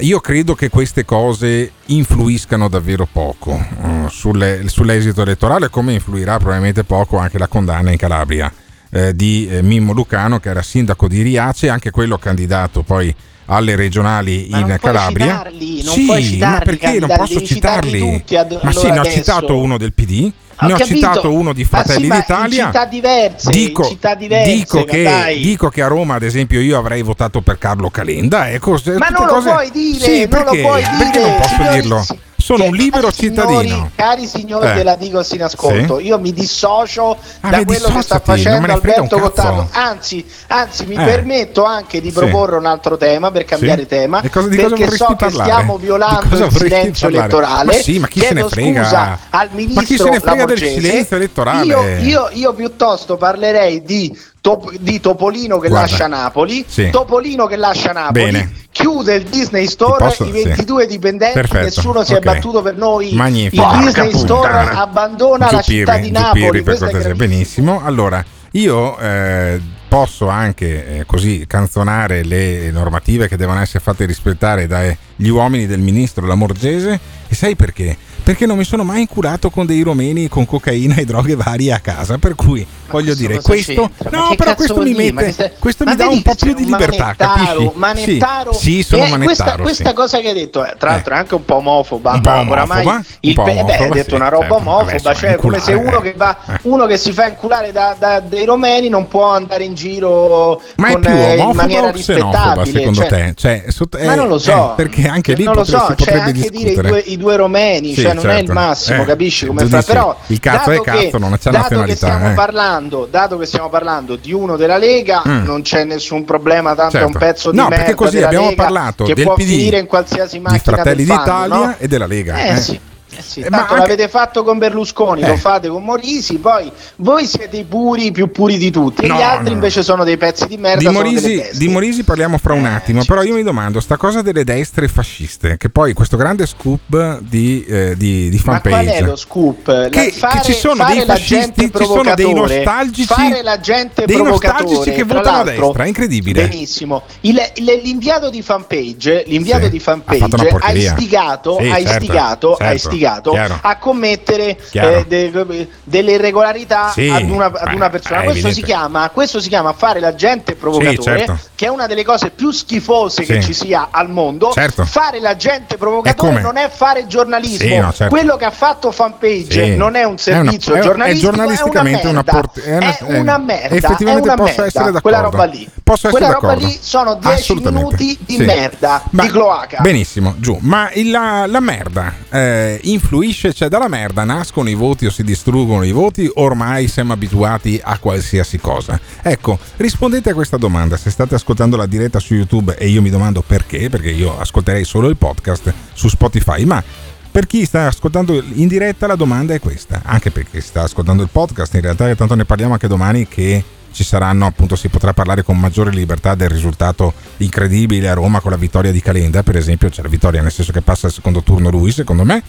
[0.00, 6.82] Io credo che queste cose influiscano davvero poco eh, sulle- sull'esito elettorale, come influirà probabilmente
[6.82, 8.52] poco anche la condanna in Calabria
[8.90, 13.14] eh, di eh, Mimmo Lucano, che era sindaco di Riace, anche quello candidato poi
[13.46, 15.26] alle regionali Ma in Calabria.
[15.44, 18.36] citarli, non sì, citarli, ma perché non posso citarli citarli?
[18.36, 19.16] ad- ma sì, allora ne ho adesso.
[19.16, 20.94] citato uno del PD, Ho ne ho capito.
[20.94, 22.64] citato uno di Ma sì, Fratelli ma d'Italia.
[22.66, 27.02] città diverse, dico, città diverse, dico che, dico che a Roma, ad esempio, io avrei
[27.02, 28.50] votato per Carlo Calenda.
[28.50, 30.56] Ecco, Ma non lo cose- puoi dire, Sì, non perché?
[30.56, 30.96] lo puoi dire.
[30.98, 32.06] Perché non posso signori- dirlo?
[32.44, 33.60] Sono un libero cittadino.
[33.62, 34.74] Signori, cari signori Eh.
[34.74, 36.04] della Digos in ascolto, Sì.
[36.04, 39.18] io mi dissocio Ah, da quello che sta facendo Alberto.
[39.18, 39.66] Cottano.
[39.72, 41.04] Anzi, anzi, mi Eh.
[41.04, 42.18] permetto anche di Sì.
[42.18, 43.86] proporre un altro tema per cambiare Sì.
[43.86, 44.20] tema.
[44.30, 45.50] Cosa- perché so vorresti che parlare?
[45.52, 47.32] stiamo violando il silenzio parlare?
[47.32, 47.64] elettorale.
[47.64, 48.82] Ma sì, ma chi se ne frega?
[48.84, 50.80] Scusa al ministro Ma chi se ne frega del Lamorgese.
[50.80, 51.64] silenzio elettorale?
[51.64, 55.88] Io, io- io piuttosto parlerei di, Top- di Topolino che Guarda.
[55.88, 56.66] lascia Napoli.
[56.68, 56.90] Sì.
[56.90, 58.24] Topolino che lascia Napoli.
[58.24, 58.52] Bene.
[58.70, 63.14] Chiude il Disney Store, posso- i 22 dipendenti, Perfetto, nessuno si è battuto per noi.
[63.14, 63.62] Magnifico.
[63.62, 64.80] Il Disney Porca Store puttana.
[64.82, 66.62] abbandona la Giù città di Napoli.
[66.62, 67.80] Per benissimo.
[67.82, 74.66] Allora, io eh, posso anche eh, così canzonare le normative che devono essere fatte rispettare
[74.66, 77.00] dagli uomini del ministro Lamorgese.
[77.28, 77.96] E sai perché?
[78.22, 81.78] Perché non mi sono mai inculato con dei romeni con cocaina e droghe varie a
[81.78, 82.18] casa.
[82.18, 83.90] Per cui voglio dire, questo?
[84.10, 84.92] Ma no, però questo mi?
[85.12, 87.14] Ma mette, stai- questo ma mi dà un po' più di libertà.
[87.16, 87.70] manettaro, capisci?
[87.74, 88.52] manettaro.
[88.52, 89.24] Sì, sì, sono Eh, manettaro.
[89.26, 89.62] Questa, sì.
[89.62, 92.12] questa cosa che hai detto, eh, tra l'altro, è anche un po' omofoba.
[92.12, 94.28] Un po' ma omofoba, oramai un il po' pe- beh, hai omofoba, detto sì, una
[94.28, 94.64] roba certo.
[94.64, 96.58] Vabbè, omofoba, cioè come se uno che, va, eh.
[96.62, 100.88] uno che si fa inculare da, da- dei romeni non può andare in giro Ma
[100.88, 102.66] è con, più eh, in omofoba maniera rispettabile.
[102.78, 103.32] secondo cioè- te?
[103.36, 106.20] Cioè, sotto- ma eh, non lo so, eh, perché anche lì non lo so, potrebbe
[106.20, 108.52] anche dire i due, romeni, cioè non è il certo.
[108.52, 109.82] massimo, Eh, capisci come fa?
[109.82, 112.34] Però il cazzo è cazzo, non c'è nazionalità, stiamo eh.
[112.74, 115.44] Parlando, dato che stiamo parlando di uno della Lega, Mm.
[115.44, 117.06] non c'è nessun problema, tanto è Certo.
[117.06, 119.78] un pezzo di No, merda perché così della abbiamo Lega parlato che può PD, finire
[119.78, 121.74] in qualsiasi di macchina Fratelli del d'Italia no?
[121.78, 122.36] e della Lega.
[122.36, 122.56] Eh, eh.
[122.56, 122.80] sì.
[123.20, 125.28] Sì, Eh, tanto ma anche- l'avete fatto con Berlusconi, Eh.
[125.28, 129.22] lo fate con Morisi, poi voi siete i puri più puri di tutti, No, gli
[129.22, 129.54] altri no.
[129.54, 130.78] invece sono dei pezzi di merda.
[130.78, 134.44] Di Morisi, di Morisi parliamo fra un attimo, però io mi domando, sta cosa delle
[134.44, 139.00] destre fasciste, che poi questo grande scoop di, eh, di, di Ma qual è fanpage,
[139.02, 139.66] lo scoop?
[139.66, 144.16] La- Che- fare, che ci sono dei fascisti, ci sono dei nostalgici- fare l'agente dei
[144.16, 146.48] provocatore, nostalgici che votano a destra, è incredibile.
[146.48, 147.02] Benissimo.
[147.20, 150.92] Il- il- l'inviato di fanpage, l'inviato Sì, di ha fanpage ha porcheria.
[150.94, 152.74] istigato, Sì, ha certo, istigato, ha certo,
[153.04, 153.58] istigato chiaro.
[153.60, 158.20] a commettere eh, de- delle irregolarità Sì, ad, una, ad una persona.
[158.20, 161.38] è Questo si, chiama, questo si chiama fare l'agente provocatore, certo.
[161.54, 163.48] che è una delle cose più schifose che Sì.
[163.48, 164.50] ci sia al mondo.
[164.52, 164.84] Certo.
[164.84, 167.58] Fare l'agente provocatore non è fare giornalismo.
[167.68, 168.14] Sì, no, certo.
[168.14, 169.76] Quello che ha fatto fanpage Sì.
[169.76, 172.40] non è un servizio è una- è- è giornalistico, giornalisticamente è una una merda.
[172.40, 173.74] port- è una- è una merda.
[173.76, 174.64] effettivamente è una posso merda.
[174.66, 175.00] essere d'accordo.
[175.00, 175.68] Quella roba lì.
[175.84, 176.66] Posso essere Quella roba d'accordo.
[176.66, 177.84] lì sono 10 Assolutamente.
[177.96, 178.42] minuti di Sì.
[178.42, 179.80] merda, Ma- di cloaca.
[179.82, 180.56] Benissimo, giù.
[180.62, 185.22] Ma il- la, la merda eh, influisce, cioè dalla merda nascono i voti o si
[185.22, 188.98] distruggono i voti, ormai siamo abituati a qualsiasi cosa.
[189.22, 193.10] Ecco, rispondete a questa domanda se state ascoltando la diretta su YouTube e io mi
[193.10, 196.82] domando perché, perché io ascolterei solo il podcast su Spotify, ma
[197.30, 201.28] per chi sta ascoltando in diretta la domanda è questa, anche perché sta ascoltando il
[201.30, 203.62] podcast, in realtà tanto ne parliamo anche domani che
[203.94, 208.50] ci saranno appunto si potrà parlare con maggiore libertà del risultato incredibile a Roma con
[208.50, 211.42] la vittoria di Calenda, per esempio c'è la vittoria nel senso che passa al secondo
[211.42, 212.42] turno lui secondo me.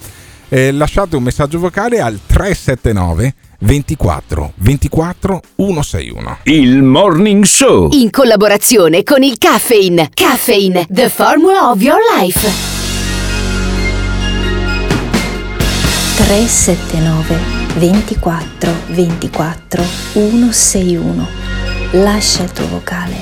[0.48, 6.38] Eh, lasciate un messaggio vocale al 379 24 24 161.
[6.44, 7.90] Il Morning Show.
[7.94, 10.10] In collaborazione con il Caffeine.
[10.14, 12.75] Caffeine, the formula of your life.
[16.16, 17.38] 379
[17.76, 21.28] 24 24 161.
[21.92, 23.16] Lascia il tuo vocale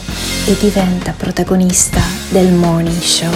[0.45, 3.33] e diventa protagonista del Morning Show.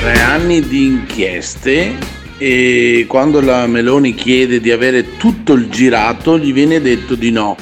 [0.00, 1.94] Tre anni di inchieste
[2.38, 7.54] e quando la Meloni chiede di avere tutto il girato gli viene detto di no.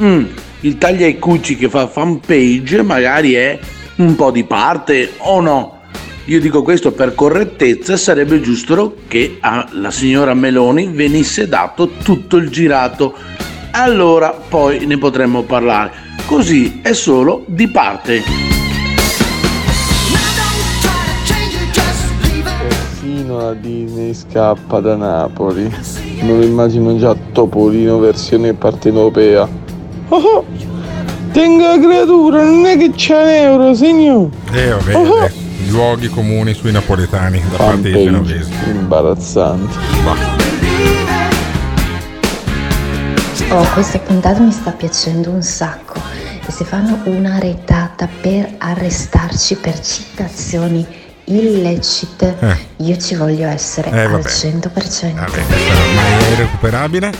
[0.00, 0.24] Mm,
[0.60, 3.58] il taglia e cuci che fa fanpage magari è
[3.96, 5.81] un po' di parte o no?
[6.26, 12.48] Io dico questo per correttezza, sarebbe giusto che alla signora Meloni venisse dato tutto il
[12.48, 13.14] girato.
[13.72, 15.90] Allora poi ne potremmo parlare.
[16.26, 18.22] Così è solo di parte.
[22.68, 25.70] Perfino la Disney scappa da Napoli.
[26.20, 29.48] Me lo immagino già Topolino versione partenopea.
[30.08, 30.44] Oh, oh,
[31.32, 34.28] tengo la creatura, non è che c'è un euro, signor.
[34.52, 35.24] E vabbè, Oh.
[35.24, 35.32] eh,
[35.68, 38.52] luoghi comuni sui napoletani da parte dei Fanpage, genovesi.
[38.66, 39.78] imbarazzante.
[43.50, 46.00] Oh, questa puntata mi sta piacendo un sacco.
[46.46, 50.84] E se fanno una retata per arrestarci per citazioni
[51.24, 52.56] illecite, Eh.
[52.84, 54.28] io ci voglio essere Eh, al vabbè.
[54.28, 55.14] 100%.
[55.14, 57.12] Vabbè, questa ormai è irrecuperabile.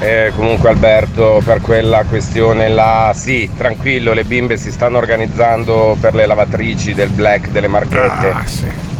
[0.00, 6.14] Eh, comunque Alberto, per quella questione là, sì, tranquillo, le bimbe si stanno organizzando per
[6.14, 8.30] le lavatrici del black delle marchette.
[8.30, 8.44] Ah,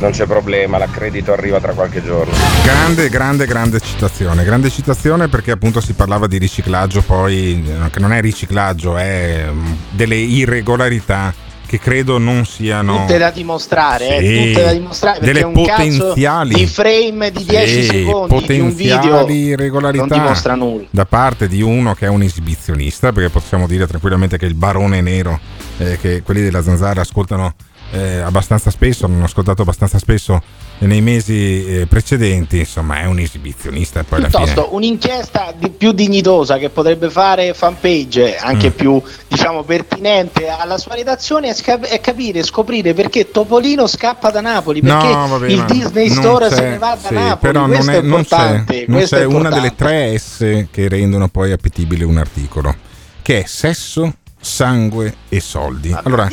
[0.00, 2.32] Non c'è problema, l'accredito arriva tra qualche giorno.
[2.64, 4.42] Grande, grande, grande citazione.
[4.42, 9.44] Grande citazione perché appunto si parlava di riciclaggio, poi eh, che non è riciclaggio, è
[9.48, 11.32] mm, delle irregolarità
[11.68, 16.54] che credo non siano Tutte da dimostrare, eh, Sì, tutte da dimostrare perché delle potenziali-
[16.54, 20.86] di frame di 10 Sì, secondi di un video potenziali irregolarità non dimostra nulla.
[20.90, 25.02] da parte di uno che è un esibizionista, perché possiamo dire tranquillamente che il barone
[25.02, 25.38] nero,
[25.76, 27.54] eh, che quelli della Zanzara ascoltano
[27.92, 30.40] eh, abbastanza spesso, hanno ascoltato abbastanza spesso
[30.80, 34.20] nei mesi eh, precedenti, insomma è un esibizionista poi.
[34.20, 38.72] Piuttosto un'inchiesta di- più dignitosa che potrebbe fare fanpage, anche Mm.
[38.72, 44.40] più diciamo pertinente alla sua redazione, è, sca- è capire, scoprire perché Topolino scappa da
[44.40, 47.52] Napoli, perché No, vabbè, il Disney non Store se ne va da sì, Napoli.
[47.52, 48.84] Però non questo è, è, non c'è, importante.
[48.86, 50.08] non c'è è una delle importante.
[50.08, 52.74] tre S che rendono poi appetibile un articolo,
[53.22, 55.94] che è sesso, sangue e soldi.
[56.04, 56.28] Allora,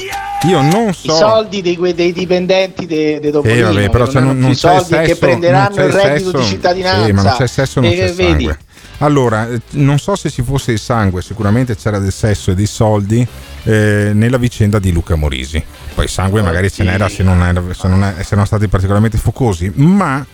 [0.48, 1.16] io non I so...
[1.16, 4.84] soldi dei, dei dipendenti de, de Topolino, Eh, vabbè, però non, non, non c'è soldi
[4.86, 7.06] sesso, che prenderanno non il reddito sesso, di cittadinanza.
[7.06, 8.24] Sì, ma non c'è sesso, non E c'è vedi?
[8.44, 8.60] sangue.
[9.00, 12.66] Allora, eh, non so se ci fosse il sangue, sicuramente c'era del sesso e dei
[12.68, 13.28] soldi
[13.64, 15.62] eh, nella vicenda di Luca Morisi.
[15.94, 19.18] Poi sangue magari ce n'era se non, era- se non è- se erano stati particolarmente
[19.18, 20.26] focosi, ma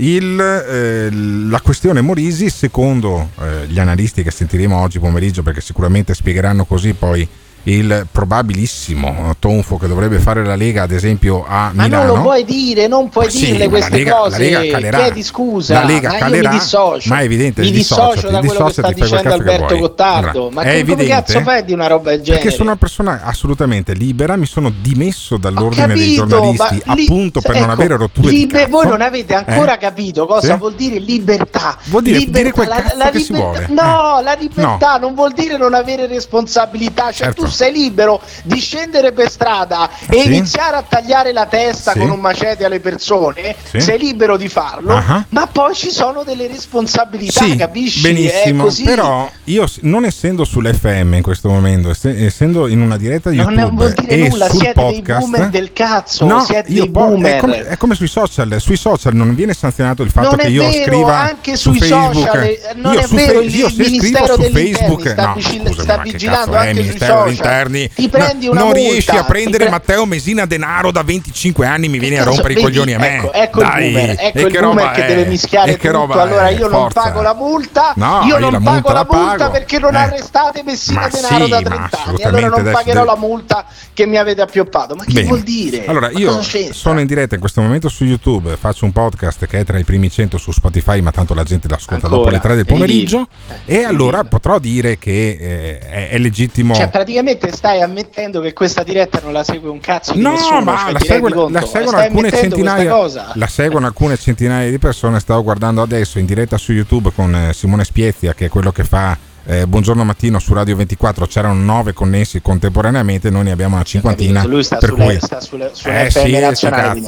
[0.00, 6.14] il, eh, la questione Morisi, secondo eh, gli analisti che sentiremo oggi pomeriggio, perché sicuramente
[6.14, 7.26] spiegheranno così poi
[7.64, 12.04] il probabilissimo tonfo che dovrebbe fare la Lega, ad esempio a Ma Milano.
[12.06, 14.38] non lo puoi dire, non puoi Ma dirle ma la queste Lega- la cose.
[14.38, 14.98] Lega calerà.
[14.98, 17.08] Chiedi scusa, La Lega ma calerà, mi dissocio.
[17.10, 19.76] ma è evidente, mi dissociati, dissocio da quello che sta dicendo che Alberto.
[19.78, 20.28] Gottardo.
[20.30, 22.42] Allora, ma è come, come evidente cazzo fai di una roba del genere?
[22.42, 27.04] Perché sono una persona assolutamente libera, mi sono dimesso dall'ordine dei Capito, giornalisti ma li-
[27.04, 29.78] appunto per non ecco, avere rotture libe- Voi non avete ancora Eh?
[29.78, 30.58] capito cosa Sì?
[30.58, 31.76] vuol dire libertà.
[31.84, 33.82] Vuol dire Libertà, dire quel la- cazzo la che si libertà- vuole.
[33.82, 37.04] No, la libertà non vuol dire non avere responsabilità.
[37.12, 37.42] Cioè, Certo.
[37.44, 40.26] tu sei libero di scendere per strada e Sì.
[40.26, 41.98] iniziare a tagliare la testa Sì.
[41.98, 43.54] con un macete alle persone.
[43.70, 43.80] Sì.
[43.80, 45.24] Sei libero di farlo, Ah.
[45.30, 48.00] ma poi ci sono delle responsabilità, capisci?
[48.00, 53.52] benissimo, però io non essendo sull'FM in questo momento, ess- essendo in una diretta non
[53.54, 57.36] YouTube vuol dire nulla, siete dei podcast, boomer del cazzo, No, siete dei po- boomer.
[57.36, 60.48] È come, è come sui social, sui social non viene sanzionato il fatto Non che
[60.48, 62.26] io vero, scriva anche su sui Facebook.
[62.26, 65.26] social, eh, non io è su vero, Fe- il- io il Ministero su Facebook, sta
[65.26, 67.39] no, vigil- scusami, sta vigilando anche sui social.
[67.40, 67.90] dell'Interni?
[67.94, 71.66] Ti prendi No, una non multa, riesci a prendere pre- Matteo Mesina denaro da 25
[71.66, 72.66] anni, mi vieni a rompere i vedi?
[72.66, 73.16] coglioni a me.
[73.16, 75.06] Ecco, ecco Dai, il boomer, ecco che il boomer che è?
[75.08, 75.90] deve mischiare tutto.
[75.90, 77.00] roba allora io non Forza.
[77.02, 79.50] pago la multa, No, io non pago multa la multa pago.
[79.52, 79.98] perché non Eh.
[79.98, 83.16] arrestate Messina Ma Denaro sì, da ma 30 anni, allora non adesso pagherò deve- la
[83.16, 84.94] multa che mi avete appioppato.
[84.94, 85.26] Ma che Bene.
[85.26, 85.84] vuol dire?
[85.86, 86.40] Allora, io
[86.72, 89.84] sono in diretta in questo momento su YouTube, faccio un podcast che è tra i
[89.84, 93.28] primi 100 su Spotify, ma tanto la gente l'ascolta dopo le 3 del pomeriggio.
[93.66, 96.74] E allora potrò dire che eh, è, è legittimo.
[96.74, 100.60] Cioè, praticamente stai ammettendo che questa diretta non la segue un cazzo di No, nessuno.
[100.62, 103.32] ma cioè, la, seguono, la seguono alcune centinaia.
[103.34, 105.20] La seguono alcune centinaia di persone.
[105.20, 108.84] Stavo guardando adesso in diretta su YouTube con eh, Simone Spiezia, che è quello che
[108.84, 109.16] fa.
[109.46, 114.44] Eh, buongiorno mattino su Radio 24 c'erano nove connessi contemporaneamente noi ne abbiamo una cinquantina
[114.44, 116.32] Lui sta per sulle, cui sta sulle, sulle Eh sì,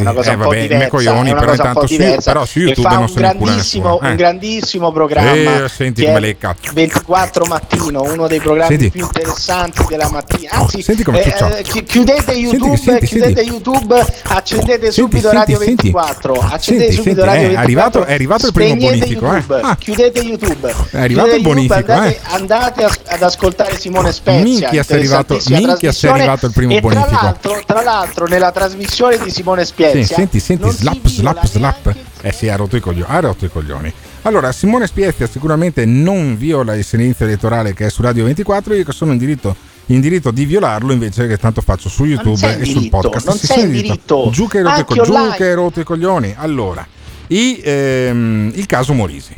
[0.01, 0.89] una cosa Eh, vabbè, diversa.
[0.89, 4.11] coglioni, però intanto su- però su YouTube non un se ne cura grandissimo, nessuno, eh.
[4.11, 6.71] un grandissimo programma Eh, senti come è le cazzo.
[6.73, 8.91] 24 mattino, uno dei programmi Senti.
[8.91, 10.51] più interessanti della mattina.
[10.53, 13.51] Anzi, Senti come eh, eh, chi- chiudete YouTube, senti, chiudete senti.
[13.51, 15.91] YouTube, accendete subito Radio senti.
[15.93, 16.33] 24.
[16.35, 17.61] Accendete Senti, subito Radio eh, è 24.
[17.63, 19.37] arrivato- è arrivato il primo bonifico, eh.
[19.37, 19.77] YouTube, Ah.
[19.77, 20.75] Chiudete YouTube.
[20.91, 22.21] È arrivato il bonifico, eh.
[22.25, 24.43] Andate, a- ad ascoltare Simone Spezia.
[24.43, 27.09] Minchia, sei arrivato- minchia, sei arrivato il primo e bonifico.
[27.11, 31.47] Tra l'altro, tra l'altro, nella trasmissione di Simone Sì, Spezia, senti, senti, si slap, slap,
[31.47, 31.95] slap.
[32.23, 33.07] Eh sì, ha rotto i coglioni.
[33.09, 33.93] Ha rotto i coglioni.
[34.23, 38.85] Allora, Simone Spiezia sicuramente non viola il silenzio elettorale che è su Radio 24, io
[38.85, 39.57] che sono in diritto,
[39.87, 43.27] in diritto di violarlo invece che tanto faccio su YouTube e sul diritto, podcast.
[43.27, 44.29] non Sì, in diritto.
[44.31, 46.35] Giù che hai rotto i coglioni.
[46.39, 46.87] Allora,
[47.29, 49.35] i, ehm, il caso Morisi.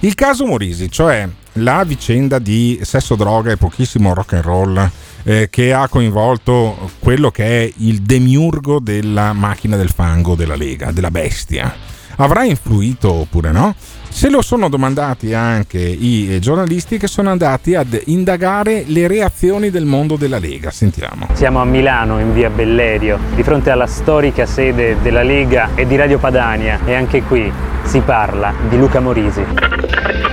[0.00, 4.90] Il caso Morisi, cioè la vicenda di sesso, droga e pochissimo rock and roll
[5.22, 10.90] eh, che ha coinvolto quello che è il demiurgo della macchina del fango della Lega,
[10.92, 11.74] della bestia.
[12.18, 13.74] Avrà influito oppure no?
[14.08, 19.68] Se lo sono domandati anche i eh, giornalisti che sono andati ad indagare le reazioni
[19.68, 20.70] del mondo della Lega.
[20.70, 21.28] Sentiamo.
[21.34, 25.96] Siamo a Milano, in via Bellerio, di fronte alla storica sede della Lega e di
[25.96, 27.52] Radio Padania e anche qui
[27.84, 29.85] si parla di Luca Morisi.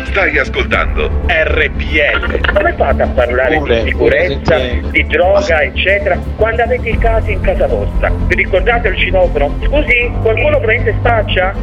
[0.06, 2.54] Stai ascoltando RPL.
[2.54, 7.66] Come fate a parlare di sicurezza, di droga, eccetera, quando avete i casi in casa
[7.66, 8.12] vostra?
[8.28, 9.56] Vi ricordate il citofono?
[9.64, 11.54] Scusi, qualcuno prende spaccia?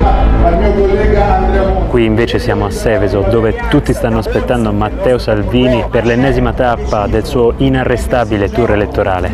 [1.88, 7.24] Qui invece siamo a Seveso, dove tutti stanno aspettando Matteo Salvini per l'ennesima tappa del
[7.24, 9.30] suo inarrestabile tour elettorale.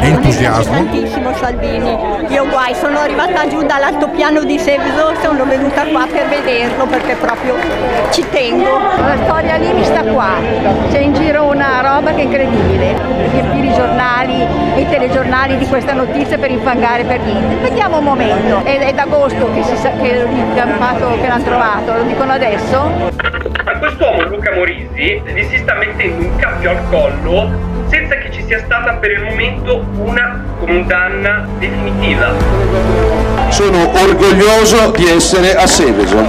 [0.00, 0.72] Entusiasmo.
[0.72, 2.09] Tantissimo Salvini.
[2.40, 7.54] Io guai, sono arrivata giù dall'altopiano di Seveso, sono venuta qua per vederlo perché proprio
[8.12, 8.78] ci tengo.
[8.78, 10.36] La storia lì mi sta qua.
[10.90, 12.96] C'è in giro una roba che è incredibile.
[13.30, 17.56] Riempire i giornali i telegiornali di questa notizia per infangare per niente.
[17.56, 18.64] Vediamo un momento.
[18.64, 23.39] È, è d'agosto che si sa che che l'hanno trovato, lo dicono adesso?
[23.90, 27.50] Quest'uomo Luca Morisi gli si sta mettendo un cappio al collo
[27.88, 32.32] senza che ci sia stata per il momento una condanna definitiva.
[33.48, 36.24] Sono orgoglioso di essere a Seveso,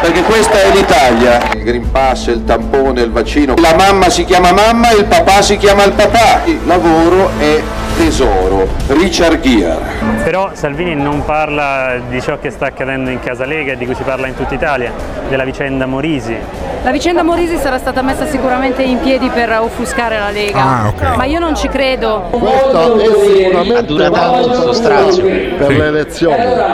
[0.00, 1.40] perché questa è l'Italia.
[1.54, 3.54] Il Green Pass, il tampone, il vaccino.
[3.58, 6.42] La mamma si chiama mamma e il papà si chiama il papà.
[6.46, 7.62] Il lavoro è
[7.96, 8.68] tesoro.
[8.88, 9.78] Richard Gere.
[10.22, 13.94] Però Salvini non parla di ciò che sta accadendo in Casa Lega e di cui
[13.94, 14.92] si parla in tutta Italia,
[15.28, 16.36] della vicenda Morisi.
[16.82, 21.16] La vicenda Morisi sarà stata messa sicuramente in piedi per offuscare la Lega, Ah, ok.
[21.16, 22.28] ma io non ci credo.
[22.30, 25.24] Questo è sicuramente Ha durato questo strazio.
[25.24, 26.40] per le elezioni.
[26.40, 26.66] Allora,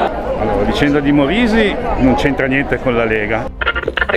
[0.56, 3.48] la vicenda di Morisi non c'entra niente con la Lega.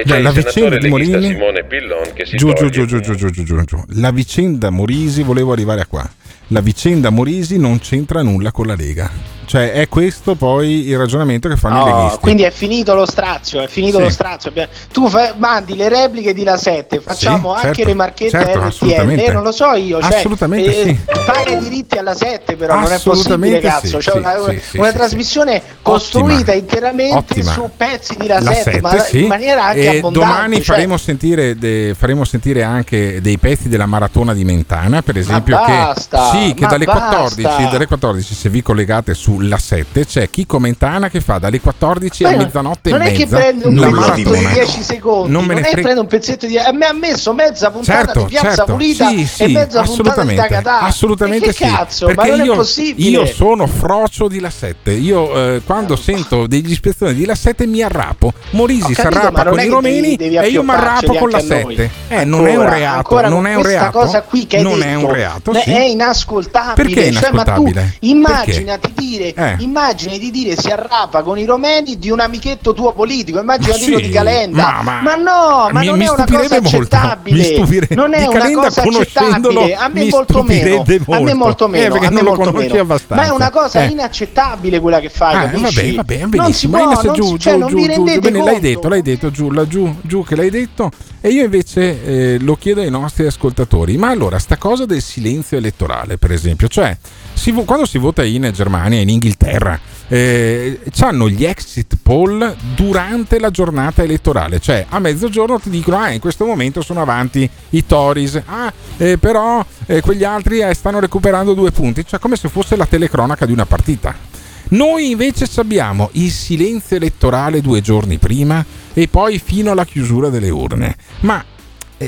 [0.06, 3.30] Dai, la vicenda di Morini Simone Pillon che si giù, giù, giù, giù, giù, giù,
[3.30, 3.84] giù, giù.
[3.98, 6.04] La vicenda Morisi, volevo arrivare a qua.
[6.48, 9.33] La vicenda Morisi non c'entra nulla con la Lega.
[9.54, 12.18] Cioè, è questo poi il ragionamento che fanno i No, leghisti.
[12.22, 14.04] quindi è finito lo strazio, è finito Sì.
[14.06, 14.52] lo strazio.
[14.92, 18.58] Tu fai- mandi le repliche di La 7, facciamo Sì, anche certo, le marchette certo,
[18.58, 19.32] RTL, assolutamente.
[19.32, 21.00] non lo so io, cioè, Assolutamente eh, sì.
[21.24, 24.34] paga i diritti alla 7 però, non è possibile cazzo, sì, una,
[24.74, 27.52] una trasmissione costruita interamente Ottima.
[27.52, 30.20] su pezzi di La La 7, 7, ma in maniera anche e abbondante.
[30.28, 35.16] domani cioè- faremo, sentire de- faremo sentire anche dei pezzi della maratona di Mentana, per
[35.16, 37.06] esempio, basta, che, sì, che ma dalle, basta.
[37.18, 39.14] 14, dalle 14, se vi collegate
[39.44, 43.12] sulla 7, c'è Chico Mentana che fa dalle 14 a Ma mezzanotte non e è
[43.12, 44.54] che mezza prende un la pezzetto di maratona.
[44.54, 46.58] 10 secondi, Non non, me ne è che frega- prende un pezzetto di.
[46.58, 49.82] A me ha messo mezza puntata Certo, di Piazza certo, Pulita sì, e sì, mezza
[49.82, 50.80] puntata di assolutamente, Tagatà.
[50.82, 51.72] assolutamente E che sì.
[51.72, 53.10] cazzo, perché ma non io, è possibile.
[53.10, 54.92] io sono frocio di La 7.
[54.92, 58.34] Io eh, quando sento degli ispezioni di La 7 mi arrapo.
[58.52, 61.54] Morisi si arrapa non con è i romeni e io mi arrapo con la anche
[61.60, 61.76] a noi.
[61.76, 61.92] 7.
[62.10, 64.00] Eh, non è un reato, non è un questa reato.
[64.00, 66.74] cosa qui che hai non detto è un reato, è inascoltabile.
[66.76, 67.96] Perché è Cioè, inascoltabile?
[68.02, 69.56] immaginati dire, Eh.
[69.60, 73.80] immagini di dire si arrapa con i romeni di un amichetto tuo politico, immagina Ma
[73.80, 74.82] sì, di Calenda.
[74.84, 77.38] ma- ma- no, ma mi- non mi è una cosa molto, accettabile.
[77.38, 79.76] mi stupire- non è una cosa accettabile.
[79.76, 80.84] A me molto meno.
[80.84, 81.36] stupirebbe A me molto.
[81.36, 81.92] molto Eh, meno.
[81.92, 82.80] perché a me non molto meno.
[82.82, 83.16] abbastanza.
[83.24, 83.88] Ma è una cosa Eh.
[83.92, 85.96] inaccettabile quella che fai, Ah, capisci?
[85.96, 86.78] vabbè, vabbè, non si benissimo.
[86.78, 87.76] può, non giù, cioè, non giù,
[88.20, 90.90] bene, l'hai detto, l'hai detto, giù, là, giù, giù che l'hai detto.
[91.22, 92.04] E io invece
[92.34, 93.98] eh, lo chiedo ai nostri ascoltatori.
[93.98, 96.96] Ma allora, sta cosa del silenzio elettorale, per esempio, cioè,
[97.34, 103.50] si quando si vota in Germania, in Inghilterra, eh, hanno gli exit poll durante la
[103.50, 108.42] giornata elettorale, cioè a mezzogiorno ti dicono, ah, in questo momento sono avanti i Tories,
[108.46, 112.76] ah, eh, però eh, quegli altri eh, stanno recuperando due punti, cioè come se fosse
[112.76, 114.32] la telecronaca di una partita.
[114.70, 120.50] Noi invece abbiamo il silenzio elettorale due giorni prima e poi fino alla chiusura delle
[120.50, 120.96] urne.
[121.22, 121.44] Ma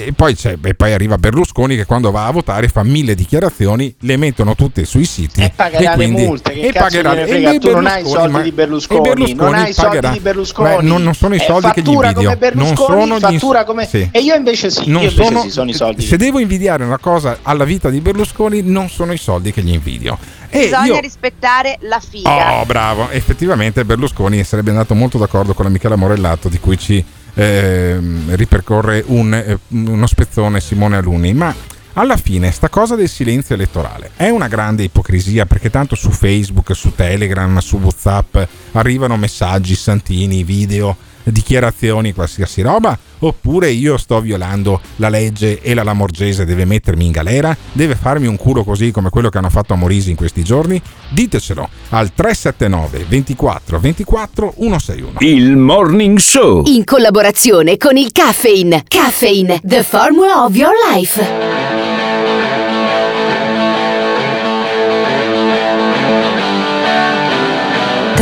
[0.03, 3.95] e poi, c'è, e poi arriva Berlusconi che quando va a votare fa mille dichiarazioni,
[4.01, 5.41] le mettono tutte sui siti.
[5.41, 7.49] E pagherà le quindi- multe, che e pagherà- gliene e frega?
[7.49, 10.09] lei Tu non hai i soldi ma- di Berlusconi, e Berlusconi non hai i soldi
[10.09, 10.75] di Berlusconi.
[10.75, 12.13] Beh, non, non sono i Eh, soldi che gli invidio.
[12.23, 14.09] come Berlusconi, non sono gli- fattura come- sì.
[14.11, 16.01] E io invece sì, Non io invece sono- sì, sono i soldi.
[16.03, 19.73] Se devo invidiare una cosa alla vita di Berlusconi, non sono i soldi che gli
[19.73, 20.17] invidio.
[20.49, 22.59] E Bisogna io, rispettare la figa.
[22.61, 23.09] Oh, bravo.
[23.09, 27.03] Effettivamente Berlusconi sarebbe andato molto d'accordo con la Michela Morellato di cui ci
[27.36, 31.33] ehm, ripercorre un, eh, uno spezzone Simone Alunni.
[31.33, 31.53] Ma
[31.93, 36.75] alla fine sta cosa del silenzio elettorale è una grande ipocrisia perché tanto su Facebook,
[36.75, 38.38] su Telegram, su Whatsapp
[38.73, 40.97] arrivano messaggi, santini, video,
[41.32, 47.11] dichiarazioni, qualsiasi roba, oppure io sto violando la legge e la Lamorgese deve mettermi in
[47.11, 50.43] galera, deve farmi un culo così come quello che hanno fatto a Morisi in questi
[50.43, 50.82] giorni?
[51.09, 55.17] Ditecelo al 379 24 24 161.
[55.19, 56.63] Il Morning Show.
[56.65, 58.84] In collaborazione con il Caffeine.
[58.88, 61.73] Caffeine, the formula of your life.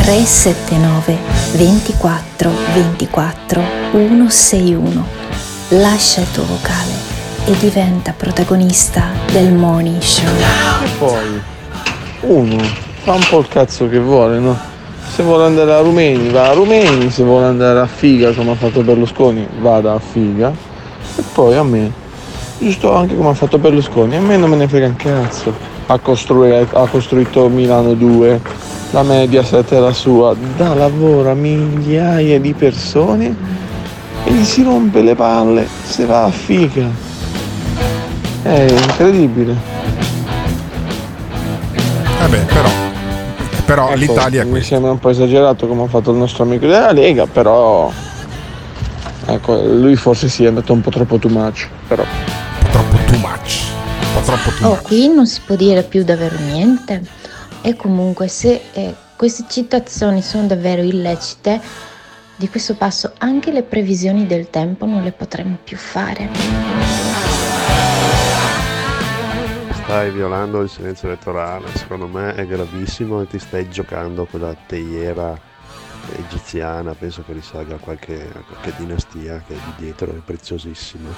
[0.04, 5.06] 379 24 24 161.
[5.70, 6.92] Lascia il tuo vocale
[7.46, 10.34] e diventa protagonista del Morning Show.
[10.84, 11.42] E poi
[12.22, 12.58] uno
[13.04, 14.58] fa un po' il cazzo che vuole, no?
[15.14, 18.56] Se vuole andare a Rumeni va a Rumeni, se vuole andare a Figa come ha
[18.56, 20.52] fatto Berlusconi vada a Figa.
[21.16, 21.92] E poi a me,
[22.58, 25.54] giusto anche come ha fatto Berlusconi, a me non me ne frega un cazzo.
[25.86, 28.42] Ha, ha costruito Milano 2,
[28.94, 33.36] la Mediaset è la sua, dà lavoro a migliaia di persone
[34.24, 36.88] e gli si rompe le palle se va a Figa.
[38.44, 39.56] È incredibile.
[42.20, 42.70] Vabbè, però,
[43.66, 46.92] però Ecco, l'Italia mi sembra un po' esagerato come ha fatto il nostro amico della
[46.92, 47.92] Lega, però
[49.26, 52.04] ecco, lui forse si è andato un po' troppo too much, però
[52.70, 53.64] troppo too much.
[54.02, 57.23] Un po' troppo too Oh, qui non si può dire più davvero niente.
[57.66, 61.62] E comunque, se eh, queste citazioni sono davvero illecite,
[62.36, 66.28] di questo passo anche le previsioni del tempo non le potremo più fare.
[69.84, 75.40] Stai violando il silenzio elettorale, secondo me è gravissimo e ti stai giocando quella teiera
[76.18, 81.10] egiziana, penso che risalga a qualche, a qualche dinastia che è di dietro, è preziosissima.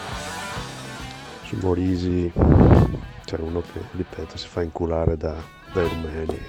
[1.45, 2.31] Su Morisi
[3.25, 5.35] c'è uno che, ripeto, si fa inculare da,
[5.76, 6.39] dai rumeni.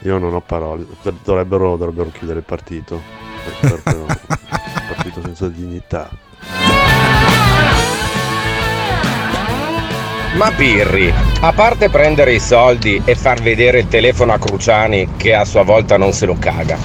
[0.00, 0.84] Io non ho parole,
[1.22, 3.00] dovrebbero, dovrebbero chiudere il partito,
[3.60, 4.06] un
[4.92, 6.10] partito senza dignità.
[10.34, 15.34] Ma Pirri, a parte prendere i soldi e far vedere il telefono a Cruciani che
[15.34, 16.76] a sua volta non se lo caga,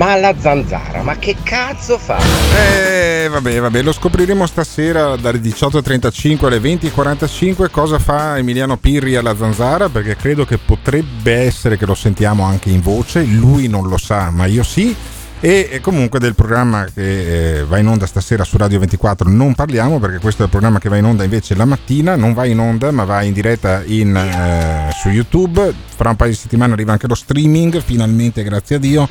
[0.00, 2.16] Ma la zanzara, ma che cazzo fa?
[2.56, 9.36] Eh, vabbè, vabbè, lo scopriremo stasera dalle 18.35 alle 20.45 cosa fa Emiliano Pirri alla
[9.36, 13.98] zanzara, perché credo che potrebbe essere che lo sentiamo anche in voce, lui non lo
[13.98, 14.96] sa, ma io sì.
[15.42, 19.98] E comunque del programma che eh, va in onda stasera su Radio 24 non parliamo
[19.98, 22.58] perché questo è il programma che va in onda invece la mattina, non va in
[22.58, 26.92] onda ma va in diretta in, eh, su YouTube, fra un paio di settimane arriva
[26.92, 29.08] anche lo streaming, finalmente grazie a Dio,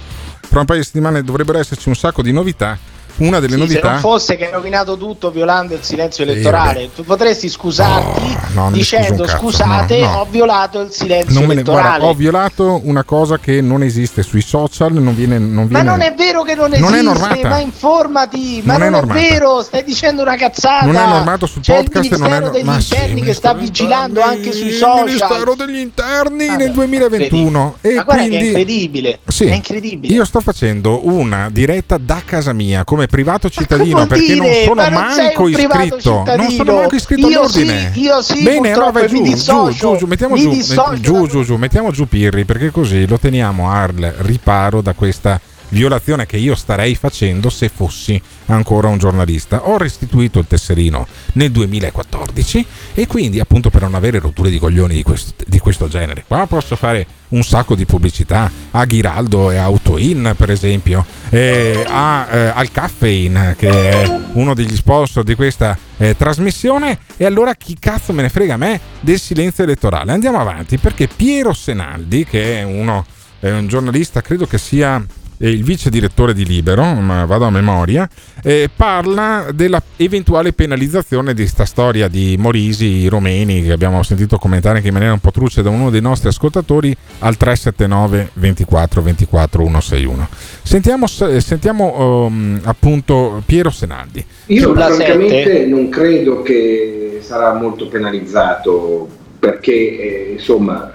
[0.49, 2.75] fra un paio di settimane dovrebbero esserci un sacco di novità
[3.17, 6.89] una delle Sì, se novità non fosse che hai rovinato tutto violando il silenzio elettorale,
[6.95, 10.17] tu potresti scusarti no, scuso dicendo cazzo, scusate, no, no.
[10.19, 11.87] ho violato il silenzio ne, elettorale.
[11.87, 15.83] guarda, ho violato una cosa che non esiste sui social, non viene, non ma viene
[15.83, 17.01] non è vero che non esiste, Non è
[17.47, 19.19] ma informati, ma Non è non è, normata.
[19.19, 20.85] vero, stai dicendo una cazzata.
[20.85, 23.21] Non è normato sul C'è podcast, il non è Ministero no- degli ma sì, Interni
[23.21, 24.97] che sta vigilando anche sui social.
[25.07, 29.45] Il Ministero degli Interni Vabbè, nel 2021 e ma che è quindi incredibile, Sì.
[29.45, 30.13] è incredibile.
[30.13, 34.89] Io sto facendo una diretta da casa mia come privato cittadino perché non sono Ma
[34.89, 36.23] manco iscritto.
[36.25, 37.91] Non sono manco iscritto Io all'ordine.
[37.93, 39.91] sì, io sì, Bene, allora mi giù, giù, dissocio.
[39.91, 40.51] giù, giù, mettiamo giù,
[40.99, 45.39] giù, giù, giù, mettiamo giù Pirri perché così lo teniamo al riparo da questa
[45.69, 49.67] violazione che io starei facendo se fossi ancora un giornalista.
[49.67, 54.95] Ho restituito il tesserino nel 2014 e quindi appunto per non avere rotture di coglioni
[54.95, 56.23] di questo, di questo genere.
[56.27, 62.27] Qua posso fare un sacco di pubblicità a Ghiraldo e Autoin per esempio, e a,
[62.29, 67.77] eh, al Caffeine che è uno degli sponsor di questa eh, trasmissione e allora chi
[67.79, 70.11] cazzo me ne frega a me del silenzio elettorale?
[70.11, 73.05] Andiamo avanti perché Piero Senaldi che è uno
[73.39, 75.01] è un giornalista, credo che sia
[75.47, 78.07] il vice direttore di Libero, ma vado a memoria,
[78.43, 84.77] eh, parla della eventuale penalizzazione di sta storia di Morisi romeni che abbiamo sentito commentare
[84.77, 89.63] anche in maniera un po' truce da uno dei nostri ascoltatori al 379 24 24
[89.63, 90.27] 161.
[90.61, 94.23] Sentiamo, sentiamo um, appunto Piero Senaldi.
[94.47, 99.07] Io francamente non credo che sarà molto penalizzato
[99.39, 100.91] perché eh, insomma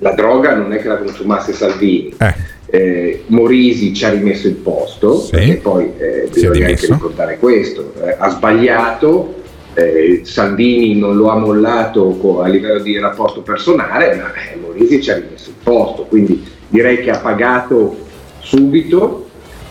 [0.00, 2.14] la droga non è che la consumasse Salvini.
[2.18, 2.34] Eh,
[3.28, 8.28] Morisi ci ha rimesso il posto, perché poi eh, bisogna anche ricordare questo, eh, ha
[8.28, 9.36] sbagliato,
[9.72, 15.10] eh, Salvini non lo ha mollato a livello di rapporto personale, ma eh, Morisi ci
[15.10, 17.96] ha rimesso il posto, quindi direi che ha pagato
[18.40, 19.28] subito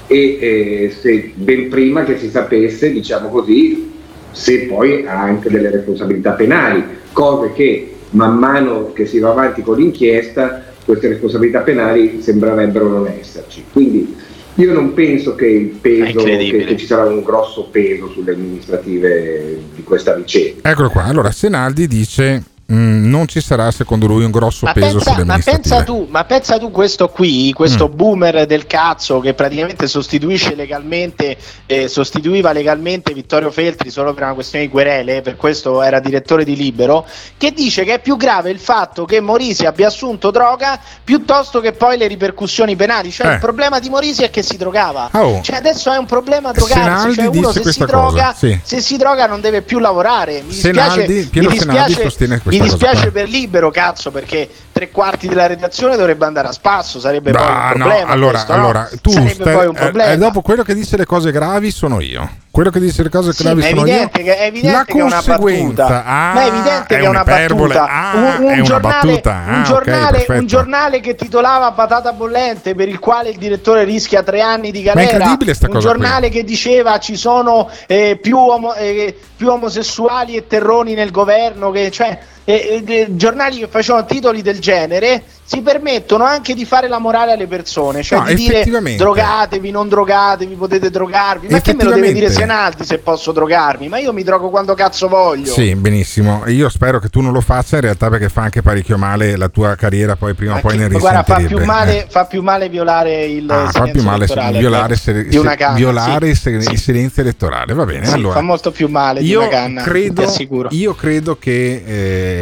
[0.07, 3.91] e eh, se ben prima che si sapesse, diciamo così,
[4.31, 9.61] se poi ha anche delle responsabilità penali, cose che man mano che si va avanti
[9.61, 13.61] con l'inchiesta queste responsabilità penali sembrerebbero non esserci.
[13.73, 14.15] Quindi
[14.55, 19.59] io non penso che il peso, che, che ci sarà un grosso peso sulle amministrative
[19.75, 20.69] di questa vicenda.
[20.69, 22.41] Eccolo qua, allora Senaldi dice
[22.71, 26.07] mm, non ci sarà secondo lui un grosso Ma peso pensa, sulle ma pensa tu,
[26.09, 27.95] ma pensa tu questo qui, questo Mm.
[27.95, 34.33] boomer del cazzo che praticamente sostituisce legalmente, eh, sostituiva legalmente Vittorio Feltri solo per una
[34.33, 37.05] questione di querele, per questo era direttore di Libero,
[37.37, 41.71] che dice che è più grave il fatto che Morisi abbia assunto droga piuttosto che
[41.71, 43.11] poi le ripercussioni penali.
[43.11, 43.33] Cioè Eh.
[43.33, 45.09] il problema di Morisi è che si drogava.
[45.13, 45.41] Oh.
[45.41, 48.59] Cioè adesso è un problema drogarsi, Senaldi cioè uno se si, droga, sì.
[48.63, 50.43] se si droga non deve più lavorare.
[50.45, 54.91] Mi Senaldi- dispiace, Piero mi Senaldi dispiace, sostiene mi dispiace per libero cazzo perché tre
[54.91, 58.55] quarti della redazione dovrebbe andare a spasso sarebbe poi Ah, un no, problema allora, questo,
[58.55, 58.59] no?
[58.63, 61.31] allora tu sarebbe stai- poi un eh, problema eh, dopo quello che dice le cose
[61.31, 62.29] gravi sono io.
[62.57, 64.09] Quello che dice le cose Sì, gravi sono io.
[64.11, 67.07] che, è evidente La che è una battuta ah, ma è evidente è che è
[67.07, 70.39] una battuta ah, un, un è una giornale, battuta, un, ah, ok, giornale, perfetto.
[70.39, 74.81] un giornale che titolava patata bollente per il quale il direttore rischia tre anni di
[74.83, 75.99] Ma è galera incredibile sta un cosa qui.
[75.99, 81.69] giornale che diceva ci sono eh, più, omo- eh, più omosessuali e terroni nel governo
[81.69, 86.89] che, cioè, eh, eh, giornali che facevano titoli del genere si permettono anche di fare
[86.89, 88.65] la morale alle persone, cioè No, di dire
[88.97, 91.47] drogatevi, non drogatevi, potete drogarvi.
[91.47, 92.29] Ma che me lo deve dire.
[92.29, 93.87] Senaldi se posso drogarmi?
[93.87, 95.45] Ma io mi drogo quando cazzo voglio.
[95.53, 96.43] Sì, benissimo.
[96.47, 99.47] Io spero che tu non lo faccia in realtà perché fa anche parecchio male la
[99.47, 101.65] tua carriera poi prima o poi ne Ma guarda, fa più, risentirebbe.
[101.65, 102.07] male, Eh.
[102.09, 104.25] fa più male violare il Ah, fa più male
[104.57, 105.75] violare, se- di se- canna.
[105.77, 106.49] violare sì.
[106.49, 107.73] il se- il silenzio elettorale.
[107.73, 108.33] Va bene, Sì, allora.
[108.35, 110.25] fa molto più male di Io una canna, credo,
[110.71, 111.83] io credo che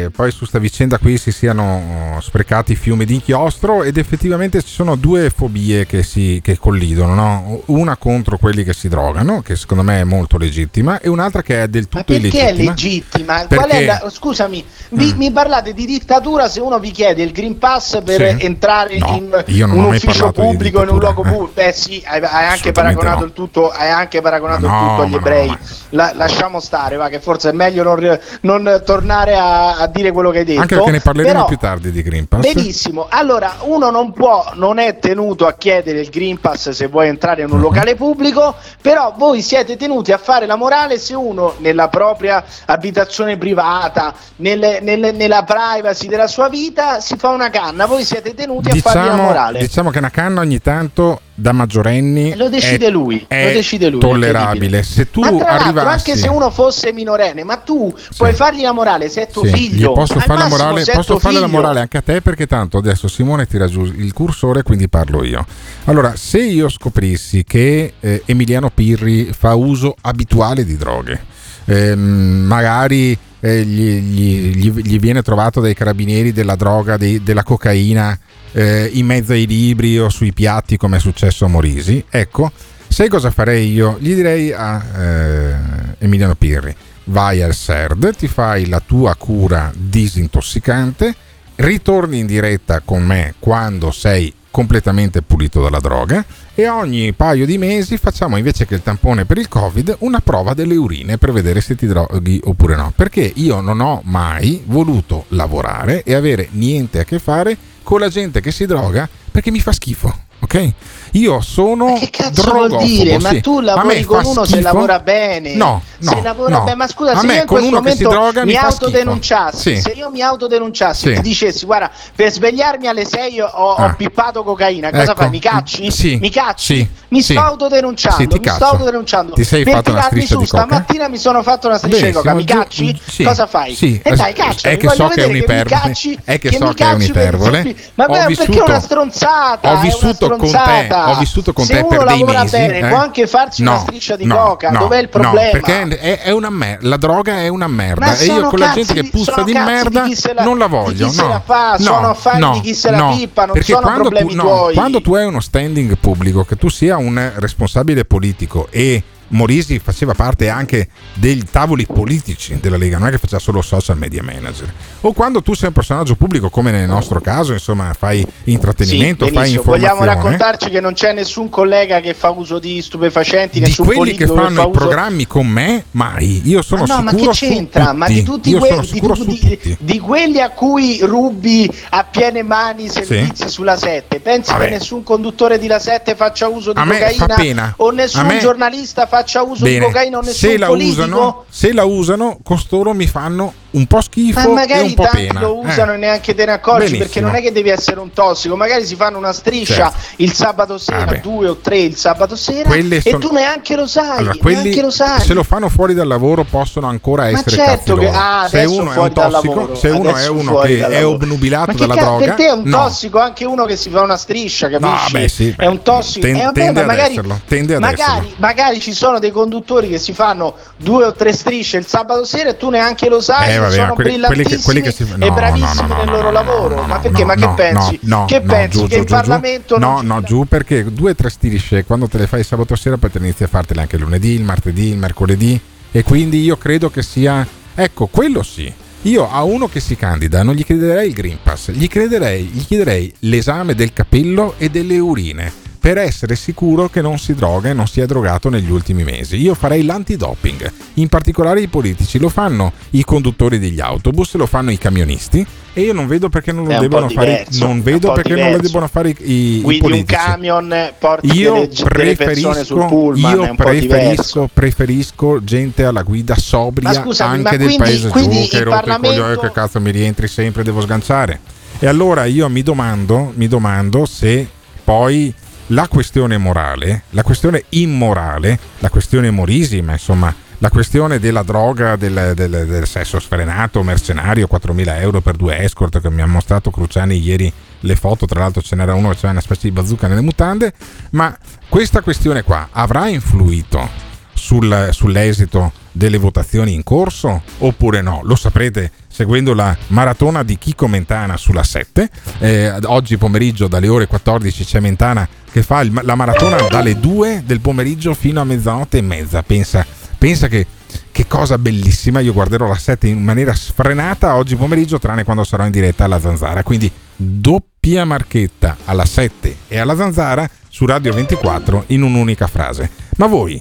[0.04, 4.68] eh, poi su sta vicenda qui si siano sprecati fiumi di inchiostro ed effettivamente ci
[4.72, 7.62] sono due fobie che si che collidono, no?
[7.66, 11.62] una contro quelli che si drogano, che secondo me è molto legittima, e un'altra che
[11.62, 12.70] è del tutto Perché è illegittima.
[12.70, 13.44] legittima?
[13.48, 15.16] Perché- è la- scusami, vi- Mm.
[15.18, 18.44] mi parlate di dittatura se uno vi chiede il Green Pass per Sì.
[18.46, 19.14] entrare No,
[19.46, 21.28] in un ufficio pubblico, in un luogo eh.
[21.30, 21.50] pubblico.
[21.54, 23.24] Beh sì, hai, hai anche paragonato no.
[23.26, 25.46] il tutto, hai anche paragonato Ma il no, tutto agli no, ebrei.
[25.48, 25.58] ma-
[25.90, 30.30] La- lasciamo stare, va, che forse è meglio non, non tornare a, a dire quello
[30.30, 30.60] che hai detto.
[30.60, 32.40] Anche perché ne parleremo Però- più tardi di Green Pass?
[32.52, 37.08] Benissimo, allora uno non può, non è tenuto a chiedere il Green Pass se vuoi
[37.08, 37.62] entrare in un Mhm.
[37.62, 43.36] locale pubblico, però voi siete tenuti a fare la morale se uno nella propria abitazione
[43.36, 48.70] privata, nelle- nelle- nella privacy della sua vita si fa una canna, voi siete tenuti
[48.70, 49.58] a fargli la Diciamo, morale.
[49.58, 53.90] diciamo che una canna ogni tanto da maggiorenni Lo decide è, lui, è lo decide
[53.90, 54.82] lui, tollerabile.
[54.82, 59.22] Se tu arrivassi anche se uno fosse minorenne, ma tu puoi fargli la morale se
[59.22, 59.90] è tuo Sì, figlio.
[59.92, 63.06] gli posso fare la morale, posso fare la morale anche a te perché tanto adesso
[63.06, 65.44] Simone tira giù il cursore quindi parlo io.
[65.84, 71.20] Allora, se io scoprissi che eh, Emiliano Pirri fa uso abituale di droghe,
[71.66, 71.98] ehm,
[72.46, 73.16] magari
[73.46, 78.18] eh, gli, gli- gli- viene trovato dai carabinieri della droga, dei- della cocaina
[78.52, 82.50] eh, in mezzo ai libri o sui piatti come è successo a Morisi, ecco,
[82.88, 83.96] sai cosa farei io?
[84.00, 85.54] Gli direi a eh,
[85.98, 86.74] Emiliano Pirri,
[87.04, 91.14] vai al CERD, ti fai la tua cura disintossicante,
[91.56, 97.58] ritorni in diretta con me quando sei completamente pulito dalla droga e ogni paio di
[97.58, 101.60] mesi facciamo invece che il tampone per il covid una prova delle urine per vedere
[101.60, 102.90] se ti droghi oppure no.
[102.96, 108.08] Perché io non ho mai voluto lavorare e avere niente a che fare con la
[108.08, 110.72] gente che si droga perché mi fa schifo ok
[111.12, 113.18] io sono Che cazzo drogofobo, vuol dire?
[113.18, 113.40] Ma sì.
[113.40, 114.62] tu A lavori con uno se schifo.
[114.62, 115.54] lavora bene.
[115.54, 116.64] no no se lavora no.
[116.64, 119.80] bene, ma scusa, a se io in questo momento droga mi, mi autodenunciassi, Sì.
[119.80, 121.10] se io mi autodenunciassi Sì.
[121.12, 123.94] e ti dicessi guarda, per svegliarmi alle 6 ho, ho Ah.
[123.94, 125.14] pippato cocaina, cosa Ecco.
[125.22, 125.30] fai?
[125.30, 125.90] Mi cacci?
[125.90, 126.18] Sì.
[126.20, 126.88] Mi cacci?
[127.08, 129.32] Mi sto autodenunciando, mi sto autodenunciando.
[129.34, 132.34] Ti sei per fatto una striscia su stamattina mi sono fatto una striscia di coca,
[132.34, 133.00] mi cacci?
[133.24, 133.74] Cosa fai?
[134.02, 135.92] E dai, caccia, è che so che è un'iperbole
[136.24, 140.28] è che so che è un'iperbole Ma perché è una stronzata, ho è una vissuto
[140.36, 141.16] con te stronzata.
[141.16, 142.88] ho vissuto con Se te per dei mesi bene, eh?
[142.88, 145.50] può anche farsi No, una striscia di no, coca, no, dov'è il problema?
[145.50, 148.72] perché è, è una merda la droga è una merda Ma e io con la
[148.72, 151.12] gente che di- puzza di merda di chi se la- non la di voglio chi
[151.14, 153.82] se no, la fa, no, sono affari di chi se la pippa, non perché sono
[153.82, 154.74] quando problemi tu, tuoi.
[154.74, 160.14] quando tu hai uno standing pubblico che tu sia un responsabile politico e Morisi faceva
[160.14, 164.72] parte anche dei tavoli politici della Lega, non è che faceva solo social media manager.
[165.00, 169.32] O quando tu sei un personaggio pubblico, come nel nostro caso, insomma, fai intrattenimento, Sì,
[169.32, 169.94] fai informazione.
[169.94, 174.26] Vogliamo raccontarci che non c'è nessun collega che fa uso di stupefacenti, di quelli che
[174.26, 174.70] fanno fa i uso...
[174.70, 176.42] programmi con me, mai.
[176.44, 177.92] Io sono Ma no, ma sicuro che c'entra?
[177.92, 178.54] Ma di tutti.
[178.54, 179.76] quelli, di, tutti.
[179.80, 184.64] di quelli a cui rubi a piene mani servizi sulla 7, pensi Vabbè.
[184.64, 186.86] che nessun conduttore di La 7 faccia uso di A
[187.18, 191.02] cocaina o nessun giornalista faccia uso di Bene, cocaina o nessun se la, politico?
[191.02, 195.02] usano, se la usano, costoro mi fanno un po' schifo Ma e magari un po'
[195.02, 195.40] tanti pena.
[195.40, 195.66] lo Eh.
[195.66, 197.04] usano e neanche te ne accorgi Benissimo.
[197.04, 199.98] perché non è che devi essere un tossico, magari si fanno una striscia Certo.
[200.16, 201.20] il sabato sera, Vabbè.
[201.20, 204.62] due o tre il sabato sera Quelle e sono- tu neanche lo sai, Allora, quelli
[204.62, 205.20] neanche lo sai.
[205.20, 208.64] se lo fanno fuori dal lavoro possono ancora Ma essere certo cazzi che ah, se
[208.64, 212.00] uno è un tossico, lavoro, se uno è uno che è obnubilato Ma dalla ca-
[212.02, 212.76] droga, per te è un no.
[212.84, 215.12] tossico anche uno che si fa una striscia, capisci?
[215.12, 216.26] beh, sì, è un tossico.
[216.26, 218.34] ten- Eh, vabbè, tende ma magari, esserlo, tende magari, esserlo.
[218.38, 222.50] magari ci sono dei conduttori che si fanno due o tre strisce il sabato sera
[222.50, 225.24] e tu neanche lo sai, Eh, vabbè, sono quelli- quelli che- quelli che si- no,
[225.24, 226.82] e bravissimi no, no, nel loro lavoro.
[226.86, 227.24] ma perché?
[227.24, 227.98] ma che pensi?
[228.26, 228.78] che pensi?
[228.78, 232.08] giù, che giù, in giù, Parlamento No, no, giù perché due o tre strisce quando
[232.08, 234.42] te le fai sabato sera poi te ne inizi a fartele anche il lunedì, il
[234.42, 235.60] martedì, il mercoledì
[235.92, 238.72] e quindi io credo che sia ecco, quello sì.
[239.02, 242.64] Io a uno che si candida non gli chiederei il Green Pass, gli, crederei, gli
[242.64, 245.52] chiederei l'esame del capello e delle urine
[245.86, 249.36] per essere sicuro che non si droga e non si è drogato negli ultimi mesi.
[249.36, 254.72] Io farei l'antidoping, in particolare i politici, lo fanno i conduttori degli autobus, lo fanno
[254.72, 258.50] i camionisti e io non vedo perché non lo debbano fare non vedo perché non
[258.50, 260.16] lo debbano fare i, i- i guidi un politici.
[260.16, 266.34] camion, porti Io delle, delle persone sul preferisco, pullman, io preferisco, preferisco gente alla guida
[266.34, 269.80] sobria scusami, anche del quindi- paese quindi giù che il i Parlamento- coglioni che cazzo
[269.80, 271.38] mi rientri sempre devo sganciare.
[271.78, 274.48] E allora io mi domando, mi domando se
[274.82, 275.32] poi
[275.68, 281.96] la questione morale, la questione immorale, la questione Morisi, ma insomma la questione della droga,
[281.96, 286.70] del, del- del sesso sfrenato, mercenario, 4.000 euro per due escort che mi ha mostrato
[286.70, 290.06] Cruciani ieri le foto, tra l'altro ce n'era uno che aveva una specie di bazooka
[290.08, 290.72] nelle mutande,
[291.10, 291.36] ma
[291.68, 294.04] questa questione qua avrà influito
[294.46, 298.20] sul- sull'esito delle votazioni in corso oppure no?
[298.22, 302.08] Lo saprete seguendo la maratona di Chico Mentana sulla 7.
[302.38, 307.42] Eh, oggi pomeriggio dalle ore 14 c'è Mentana che fa il- la maratona dalle 2
[307.44, 309.42] del pomeriggio fino a mezzanotte e mezza.
[309.42, 309.84] Pensa,
[310.16, 310.64] pensa che,
[311.10, 312.20] che cosa bellissima.
[312.20, 316.20] Io guarderò la 7 in maniera sfrenata oggi pomeriggio, tranne quando sarò in diretta alla
[316.20, 316.62] Zanzara.
[316.62, 322.90] Quindi doppia marchetta alla 7 e alla Zanzara su Radio 24 in un'unica frase.
[323.16, 323.60] Ma voi,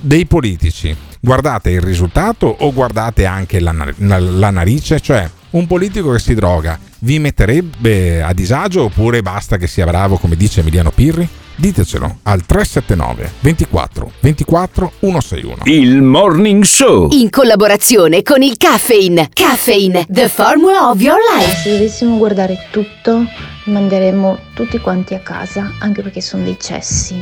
[0.00, 5.00] dei politici, guardate il risultato o guardate anche la, la- la narice?
[5.00, 10.16] Cioè, un politico che si droga vi metterebbe a disagio oppure basta che sia bravo
[10.16, 11.28] come dice Emiliano Pirri?
[11.56, 15.56] Ditecelo al 379 24 24 161.
[15.66, 17.10] Il Morning Show.
[17.12, 19.28] In collaborazione con il Caffeine.
[19.32, 21.54] Caffeine, the formula of your life.
[21.62, 23.24] Se dovessimo guardare tutto,
[23.66, 27.14] manderemmo tutti quanti a casa, anche perché sono dei cessi.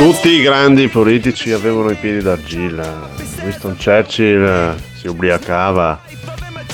[0.00, 3.08] Tutti i grandi politici avevano i piedi d'argilla.
[3.42, 6.00] Winston Churchill eh, si ubriacava,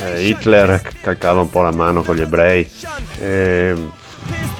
[0.05, 2.69] eh, Hitler calcava un po' la mano con gli ebrei.
[3.19, 3.75] eh,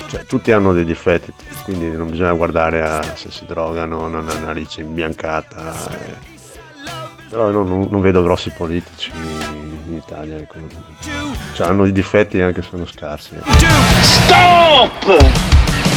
[0.09, 4.45] cioè, tutti hanno dei difetti, quindi non bisogna guardare a se si drogano, non hanno
[4.47, 5.73] narice imbiancata.
[5.93, 6.35] eh.
[7.31, 10.37] Però non, non- vedo grossi politici in Italia.
[10.39, 10.55] ecco.
[11.55, 13.31] Cioè, hanno i difetti anche se sono scarsi.
[14.01, 15.76] Stop!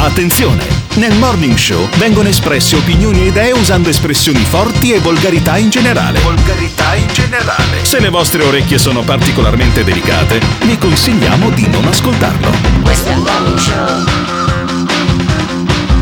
[0.00, 0.64] Attenzione!
[0.94, 6.20] Nel Morning Show vengono espresse opinioni e idee usando espressioni forti e volgarità in generale.
[6.20, 7.84] Volgarità in generale.
[7.84, 12.48] Se le vostre orecchie sono particolarmente delicate, vi consigliamo di non ascoltarlo.
[12.82, 14.04] Questo è il morning show.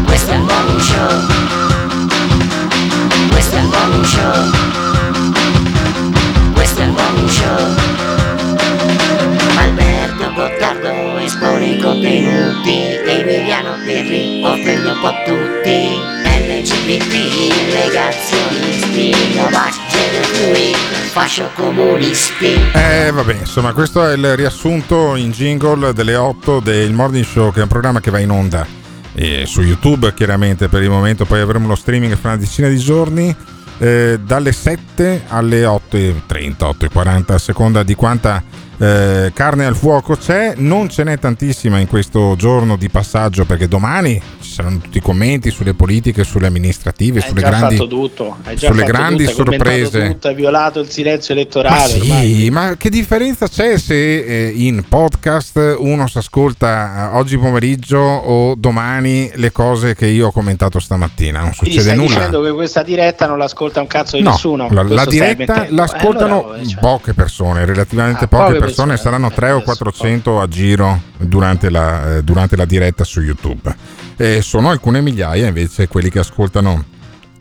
[0.05, 1.27] Questo è il morning show.
[3.31, 4.51] Questo è il morning show.
[6.53, 8.26] Questo è il morning show.
[11.27, 13.01] Espone i contenuti.
[13.05, 16.15] Emiliano Pirri offende un po' tutti.
[16.23, 20.77] LGBT, negazionisti, Novak, gender fluid,
[21.11, 22.55] fascio comunisti.
[22.73, 27.59] Eh vabbè, insomma, questo è il riassunto in jingle delle 8 del Morning Show, che
[27.59, 28.65] è un programma che va in onda
[29.15, 32.79] eh, su YouTube, chiaramente per il momento, poi avremo lo streaming fra una decina di
[32.79, 33.35] giorni.
[33.79, 38.43] eh, dalle 7 alle 8.30, 8.40 a seconda di quanta
[38.79, 40.55] eh, carne al fuoco c'è.
[40.57, 45.03] Non ce n'è tantissima in questo giorno di passaggio perché domani ci saranno tutti i
[45.03, 47.77] commenti sulle politiche, sulle amministrative, Hai sulle grandi,
[48.57, 50.07] sulle grandi tutto, sorprese.
[50.09, 51.93] tutto, hai violato il silenzio Ma elettorale.
[52.01, 52.35] ormai.
[52.35, 57.99] sì, ma che differenza c'è se eh, in podcast uno si ascolta eh, oggi pomeriggio
[57.99, 61.41] o domani le cose che io ho commentato stamattina?
[61.41, 62.15] Non Quindi succede nulla.
[62.15, 64.69] dicendo che questa diretta non l'ascolta un cazzo di No, nessuno?
[64.71, 69.31] la, la diretta l'ascoltano Eh, allora, cioè, poche persone, relativamente Ah, poche persone, persone, saranno
[69.31, 73.75] 3 o 400 a giro durante la, eh, durante la diretta su YouTube.
[74.17, 76.85] E sono alcune migliaia invece quelli che ascoltano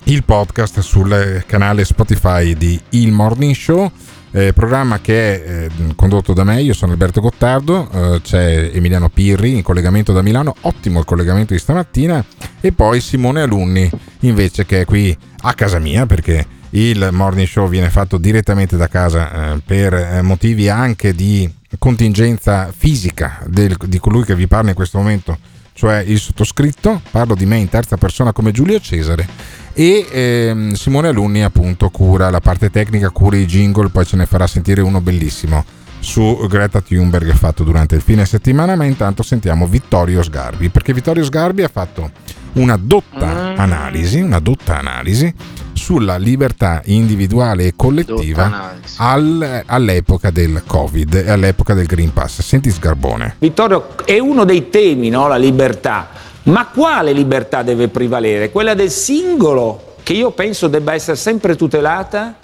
[0.05, 3.91] il podcast sul canale Spotify di Il Morning Show.
[4.31, 9.07] eh, programma che è eh, condotto da me, io sono Alberto Gottardo, eh, c'è Emiliano
[9.07, 12.23] Pirri in collegamento da Milano, ottimo il collegamento di stamattina,
[12.59, 13.89] e poi Simone Alunni
[14.21, 16.45] invece che è qui a casa mia perché
[16.75, 21.49] il morning show viene fatto direttamente da casa eh, per eh, motivi anche di
[21.79, 25.37] contingenza fisica del- di colui che vi parla in questo momento,
[25.73, 29.27] cioè il sottoscritto, parlo di me in terza persona come Giulio Cesare
[29.73, 34.25] e ehm, Simone Alunni appunto cura la parte tecnica, cura i jingle, poi ce ne
[34.25, 35.63] farà sentire uno bellissimo
[35.99, 41.23] su Greta Thunberg fatto durante il fine settimana, ma intanto sentiamo Vittorio Sgarbi, perché Vittorio
[41.23, 42.11] Sgarbi ha fatto
[42.55, 45.33] una dotta analisi, una dotta analisi
[45.73, 52.41] sulla libertà individuale e collettiva al- all'epoca del Covid e all'epoca del Green Pass.
[52.41, 53.35] Senti Sgarbone.
[53.39, 55.27] Vittorio, è uno dei temi, no?
[55.27, 56.09] la libertà.
[56.43, 58.51] Ma quale libertà deve prevalere?
[58.51, 62.37] Quella del singolo, che io penso debba essere sempre tutelata,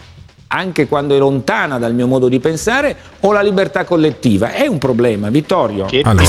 [0.53, 4.51] anche quando è lontana dal mio modo di pensare, o la libertà collettiva?
[4.51, 5.85] È un problema, Vittorio.
[6.03, 6.25] Allora,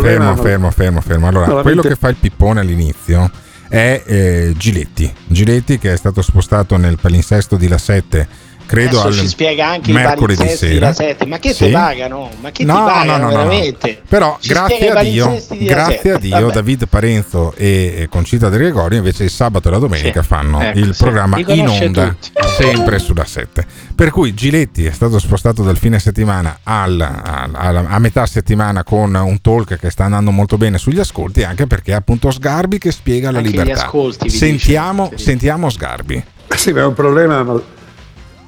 [0.00, 1.28] fermo, fermo, fermo, fermo.
[1.28, 3.30] Allora, No, quello che fa il pippone all'inizio
[3.68, 5.12] è eh, Giletti.
[5.26, 8.28] Giletti che è stato spostato nel palinsesto di La 7,
[8.66, 10.86] credo Adesso al ci spiega anche i mercoledì sera.
[10.86, 11.26] da 7.
[11.26, 11.66] Ma che Sì.
[11.66, 12.30] ti pagano?
[12.40, 13.28] Ma che No, ti no, pagano no, no, no.
[13.48, 14.00] veramente?
[14.08, 16.18] Però Ci grazie a Dio, grazie a.
[16.18, 16.50] Dio.
[16.50, 20.26] David Parenzo e Concita De Gregorio invece il sabato e la domenica Sì.
[20.28, 21.02] fanno Ecco, il sì.
[21.02, 22.30] programma in onda tutti.
[22.56, 23.66] sempre sulla 7.
[23.94, 28.82] Per cui Giletti è stato spostato dal fine settimana al- al- al- a metà settimana
[28.84, 32.78] con un talk che sta andando molto bene sugli ascolti, anche perché è appunto Sgarbi
[32.78, 33.84] che spiega la Anche gli libertà.
[33.86, 36.22] ascolti, Sentiamo, sentiamo Sgarbi.
[36.54, 37.44] Sì, ma è un problema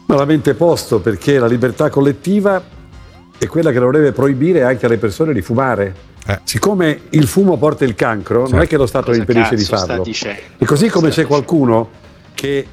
[0.06, 2.62] malamente posto perché la libertà collettiva
[3.38, 6.14] è quella che dovrebbe proibire anche alle persone di fumare.
[6.42, 10.04] Siccome il fumo porta il cancro, non è che lo Stato Cosa impedisce di farlo.
[10.58, 11.88] E così come c'è qualcuno
[12.34, 12.66] che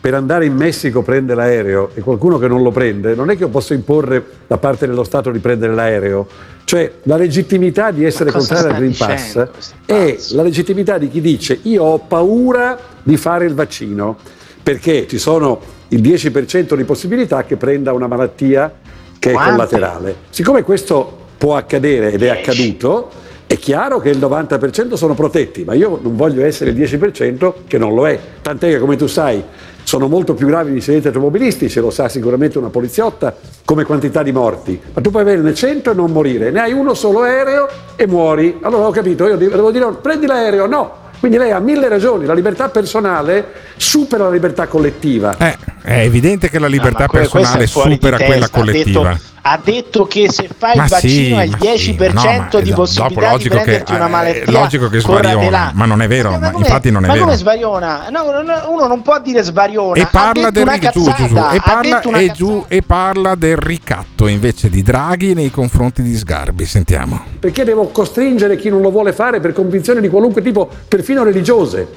[0.00, 3.44] per andare in Messico prende l'aereo e qualcuno che non lo prende, non è che
[3.44, 6.26] io posso imporre da parte dello Stato di prendere l'aereo.
[6.64, 9.48] Cioè la legittimità di essere contrario al Green Pass
[9.86, 14.18] è la legittimità di chi dice io ho paura di fare il vaccino
[14.62, 18.72] perché ci sono il 10% di possibilità che prenda una malattia
[19.18, 19.50] che è Quante?
[19.50, 20.16] collaterale.
[20.30, 23.10] Siccome questo può accadere ed è accaduto,
[23.46, 27.78] è chiaro che il 90% sono protetti, ma io non voglio essere il 10% che
[27.78, 28.18] non lo è.
[28.42, 29.42] Tant'è che, come tu sai,
[29.82, 33.34] sono molto più gravi gli incidenti automobilistici, lo sa sicuramente una poliziotta,
[33.64, 34.78] come quantità di morti.
[34.92, 37.66] Ma tu puoi averne 100 e non morire, ne hai uno solo aereo
[37.96, 38.58] e muori.
[38.60, 41.06] Allora ho capito, io devo dire prendi l'aereo, no.
[41.18, 43.46] Quindi lei ha mille ragioni, la libertà personale
[43.76, 45.36] supera la libertà collettiva.
[45.38, 48.58] Eh, è evidente che la libertà que- questo personale supera testa, quella ha detto-
[49.00, 49.18] collettiva.
[49.50, 52.22] Ha detto che se fai Ma il sì, vaccino hai il ma 10% sì, no,
[52.22, 54.50] ma di possibilità dopo di che, prenderti una eh, malattia.
[54.60, 57.24] logico che svariona, ma non è vero, ma come- infatti non è ma vero.
[57.24, 58.08] come svariona?
[58.10, 59.94] No, no, no, uno non può dire svariona.
[59.94, 61.36] E parla, del, una ri- giù, giù, giù.
[61.36, 65.50] E, ha parla, detto una e giù, e parla del ricatto invece di Draghi nei
[65.50, 66.66] confronti di Sgarbi.
[66.66, 67.18] Sentiamo.
[67.40, 71.88] Perché devo costringere chi non lo vuole fare per convinzioni di qualunque tipo, perfino religiose,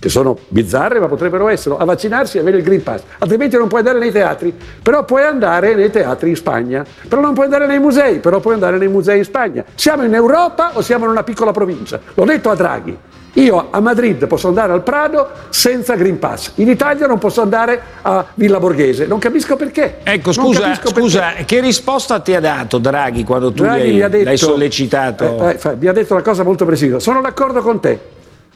[0.00, 3.02] che sono bizzarre ma potrebbero esserlo, a vaccinarsi e avere il Green Pass.
[3.18, 7.34] Altrimenti non puoi andare nei teatri, però puoi andare nei teatri in Spagna, però non
[7.34, 9.64] puoi andare nei musei, però puoi andare nei musei in Spagna.
[9.74, 12.00] Siamo in Europa o siamo in una piccola provincia?
[12.14, 12.98] L'ho detto a Draghi.
[13.34, 17.80] Io a Madrid posso andare al Prado senza Green Pass, in Italia non posso andare
[18.02, 19.98] a Villa Borghese, non capisco perché.
[20.02, 24.36] Ecco, scusa, scusa che risposta ti ha dato Draghi quando tu Draghi hai, detto, l'hai
[24.36, 25.48] sollecitato?
[25.48, 26.98] Eh, eh, mi ha detto una cosa molto precisa.
[26.98, 28.00] Sono d'accordo con te,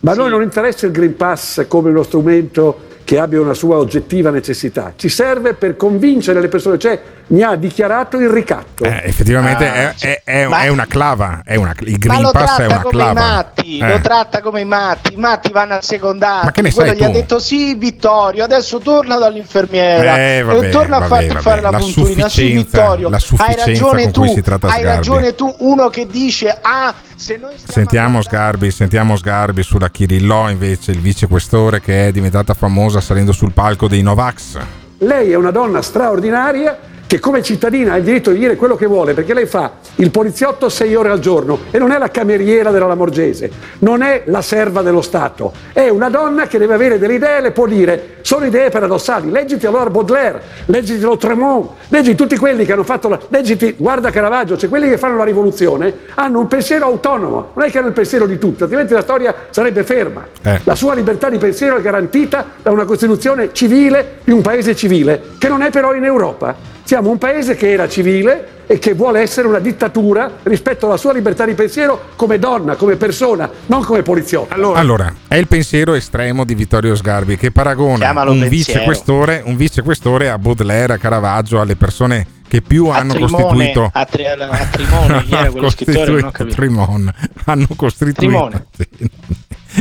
[0.05, 3.79] ma a noi non interessa il Green Pass come uno strumento che abbia una sua
[3.79, 4.93] oggettiva necessità.
[4.97, 8.85] Ci serve per convincere le persone, cioè mi ha dichiarato il ricatto.
[8.85, 11.41] Eh, effettivamente Ah, è, è- è- Ma- è una clava.
[11.45, 13.13] È una, il Ma Green lo Pass è tratta una clava.
[13.21, 13.89] matti, Eh.
[13.89, 16.45] lo tratta come i matti, i matti vanno al secondario.
[16.45, 20.71] Ma che ne Quello gli ha detto sì, Vittorio, adesso torna dall'infermiera Eh, vabbè, e
[20.71, 21.41] torna a vabbè, farti vabbè.
[21.41, 22.29] fare la, La punturina.
[22.29, 24.97] Sì, Vittorio, la hai sufficienza ragione con tu, cui si tratta hai Sgarbi.
[24.97, 30.91] ragione tu, uno che dice ah, se noi Sentiamo Sgarbi, sentiamo Sgarbi sulla Kirillò invece,
[30.91, 34.59] il vicequestore che è diventata famosa salendo sul palco dei Novax.
[34.99, 38.87] Lei è una donna straordinaria che come cittadina ha il diritto di dire quello che
[38.87, 42.71] vuole, perché lei fa il poliziotto sei ore al giorno e non è la cameriera
[42.71, 43.51] della Lamorgese,
[43.81, 47.41] non è la serva dello Stato, è una donna che deve avere delle idee e
[47.41, 52.73] le può dire, sono idee paradossali, leggiti allora Baudelaire, leggiti Lautremont, leggi tutti quelli che
[52.73, 53.19] hanno fatto la...
[53.29, 57.71] leggiti, guarda Caravaggio, cioè quelli che fanno la rivoluzione hanno un pensiero autonomo, non è
[57.71, 60.27] che hanno il pensiero di tutti, altrimenti la storia sarebbe ferma.
[60.43, 60.61] Eh.
[60.65, 65.23] La sua libertà di pensiero è garantita da una Costituzione civile di un paese civile,
[65.39, 66.73] che non è però in Europa.
[66.85, 71.15] Siamo un paese che era civile e che vuole essere una dittatura rispetto alla sua
[71.15, 74.53] libertà di pensiero come donna, come persona, non come poliziotto.
[74.53, 80.39] Allora, è il pensiero estremo di Vittorio Sgarbi che paragona un vicequestore, un vicequestore a
[80.39, 85.25] Baudelaire, a Caravaggio, alle persone che più a hanno Trimone, costituito a, Tri- a Trimone,
[85.25, 86.11] chi era quello scrittore?
[86.11, 86.55] Non ho capito.
[86.55, 87.15] Trimon,
[87.45, 88.67] hanno costituito Trimone.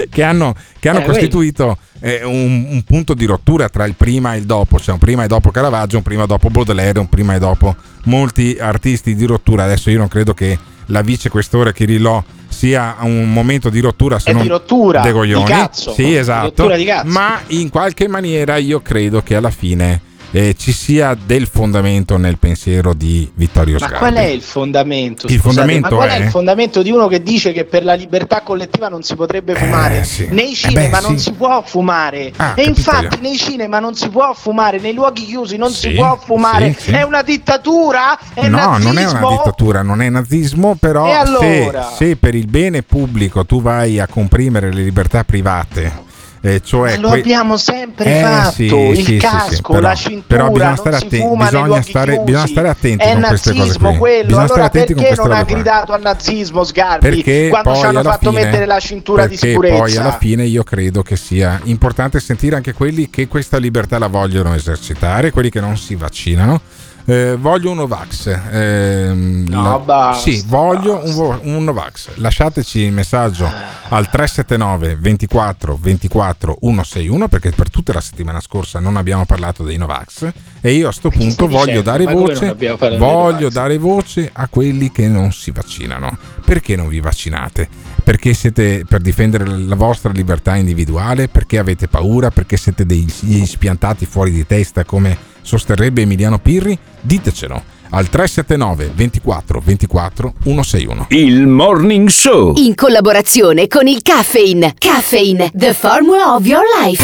[0.10, 4.34] Che hanno, che hanno Eh, costituito eh, un, un punto di rottura tra il prima
[4.36, 7.10] e il dopo, cioè un prima e dopo Caravaggio, un prima e dopo Baudelaire, un
[7.10, 7.76] prima e dopo
[8.06, 9.64] molti artisti di rottura.
[9.64, 14.34] Adesso io non credo che la vicequestore Kirillò sia un momento di rottura se È
[14.34, 15.44] non di rottura, dei coglioni.
[15.46, 15.94] di cazzo.
[15.94, 16.46] Sì, Di esatto.
[16.48, 17.08] rottura di cazzo.
[17.10, 20.02] Ma in qualche maniera io credo che alla fine
[20.36, 23.98] eh, ci sia del fondamento nel pensiero di Vittorio Ma Sgarbi.
[24.00, 25.28] qual è il fondamento?
[25.28, 25.42] Il scusate?
[25.56, 26.14] fondamento ma qual è...
[26.20, 29.54] è- il fondamento di uno che dice che per la libertà collettiva non si potrebbe
[29.54, 30.00] fumare?
[30.00, 30.28] Eh, sì.
[30.32, 31.24] Nei Eh, cinema beh, non sì.
[31.26, 32.34] si può fumare.
[32.36, 33.22] Ah, e infatti io.
[33.22, 36.76] nei cinema non si può fumare, nei luoghi chiusi non si Sì, può fumare.
[36.84, 38.18] È una dittatura?
[38.34, 38.92] È no, nazismo?
[38.92, 41.92] non è una dittatura, non è nazismo, però allora?
[41.96, 46.03] se, se per il bene pubblico tu vai a comprimere le libertà private,
[46.46, 49.88] eh, cioè lo que- abbiamo sempre Eh, fatto, sì, il sì, sì, sì, casco, però-
[49.88, 53.22] la cintura, però bisogna non stare si atten- bisogna stare- bisogna stare attenti è con
[53.24, 53.98] queste cose nazismo qui.
[53.98, 55.44] quello, Bisogna allora perché non ha qua.
[55.44, 59.78] gridato al nazismo Sgarbi perché quando ci hanno fatto fine- mettere la cintura di sicurezza?
[59.78, 64.08] poi alla fine io credo che sia importante sentire anche quelli che questa libertà la
[64.08, 66.60] vogliono esercitare, quelli che non si vaccinano.
[67.06, 68.28] Eh, voglio un Novax.
[68.52, 72.16] Ehm, No, la- sì, voglio un, un Novax.
[72.16, 73.46] Lasciateci il messaggio
[73.90, 79.78] al 379 24 24 161 perché per tutta la settimana scorsa non abbiamo parlato dei
[79.78, 80.32] Novax
[80.62, 81.82] e io a sto punto voglio dicendo?
[81.82, 86.18] dare voce voglio dare voce a quelli che non si vaccinano.
[86.46, 87.68] Perché non vi vaccinate?
[88.04, 91.28] Perché siete per difendere la vostra libertà individuale?
[91.28, 92.32] Perché avete paura?
[92.32, 96.76] Perché siete degli spiantati fuori di testa come sosterrebbe Emiliano Pirri?
[97.00, 101.06] Ditecelo al 379 24 24 161.
[101.10, 102.54] Il Morning Show.
[102.58, 104.74] In collaborazione con il Caffeine.
[104.78, 107.04] Caffeine, the formula of your life.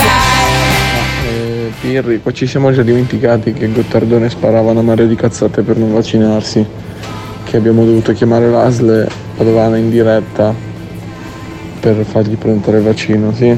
[1.28, 5.78] Eh, Pirri, qua ci siamo già dimenticati che Gottardone sparava una marea di cazzate per
[5.78, 6.66] non vaccinarsi,
[7.44, 10.54] che abbiamo dovuto chiamare l'ASL Padovana in diretta
[11.80, 13.56] per fargli prenotare il vaccino, sì?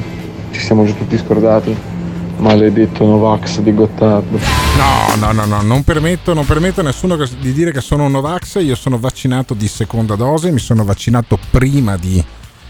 [0.52, 1.91] Ci siamo già tutti scordati.
[2.38, 4.40] Maledetto Novax di Gottardo.
[4.78, 8.12] No, no, no, no, non permetto, non permetto a nessuno di dire che sono un
[8.12, 8.62] Novax.
[8.62, 12.24] Io sono vaccinato di seconda dose, mi sono vaccinato prima di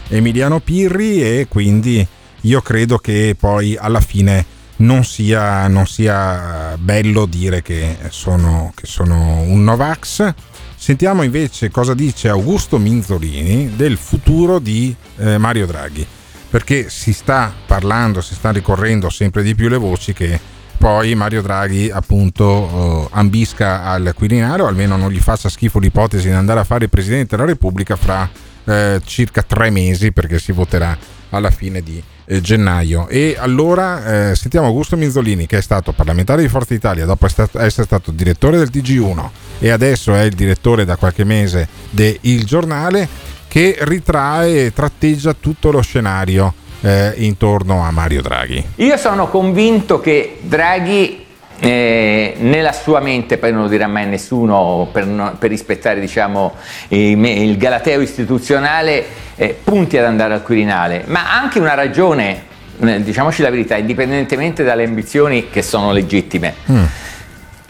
[0.07, 2.05] Emiliano Pirri e quindi
[2.41, 4.45] io credo che poi alla fine
[4.77, 10.33] non sia, non sia bello dire che sono, che sono un Novax.
[10.75, 16.05] Sentiamo invece cosa dice Augusto Minzolini del futuro di eh, Mario Draghi
[16.51, 20.37] perché si sta parlando, si sta ricorrendo sempre di più le voci che
[20.77, 26.27] poi Mario Draghi appunto eh, ambisca al Quirinale o almeno non gli faccia schifo l'ipotesi
[26.27, 28.29] di andare a fare il Presidente della Repubblica fra
[28.65, 30.97] eh, circa tre mesi perché si voterà
[31.29, 33.07] alla fine di eh, gennaio.
[33.07, 37.69] E allora eh, sentiamo Augusto Minzolini che è stato parlamentare di Forza Italia dopo essere
[37.69, 39.29] stato direttore del TG1
[39.59, 43.07] e adesso è il direttore da qualche mese de Il Giornale
[43.51, 48.63] che ritrae e tratteggia tutto lo scenario eh, intorno a Mario Draghi.
[48.75, 51.25] Io sono convinto che Draghi
[51.59, 56.55] eh, nella sua mente, poi non lo dirà mai nessuno per, no- per rispettare diciamo,
[56.87, 59.03] il, il galateo istituzionale,
[59.35, 62.43] eh, punti ad andare al Quirinale, ma ha anche una ragione,
[62.79, 66.53] eh, diciamoci la verità, indipendentemente dalle ambizioni che sono legittime.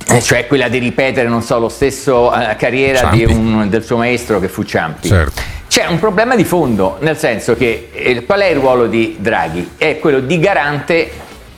[0.08, 4.40] Eh, Cioè quella di ripetere, non so, lo stesso eh, carriera un- del suo maestro
[4.40, 5.08] che fu Ciampi.
[5.08, 5.42] Certo.
[5.72, 9.72] C'è un problema di fondo, nel senso che eh, qual è il ruolo di Draghi?
[9.78, 11.10] È quello di garante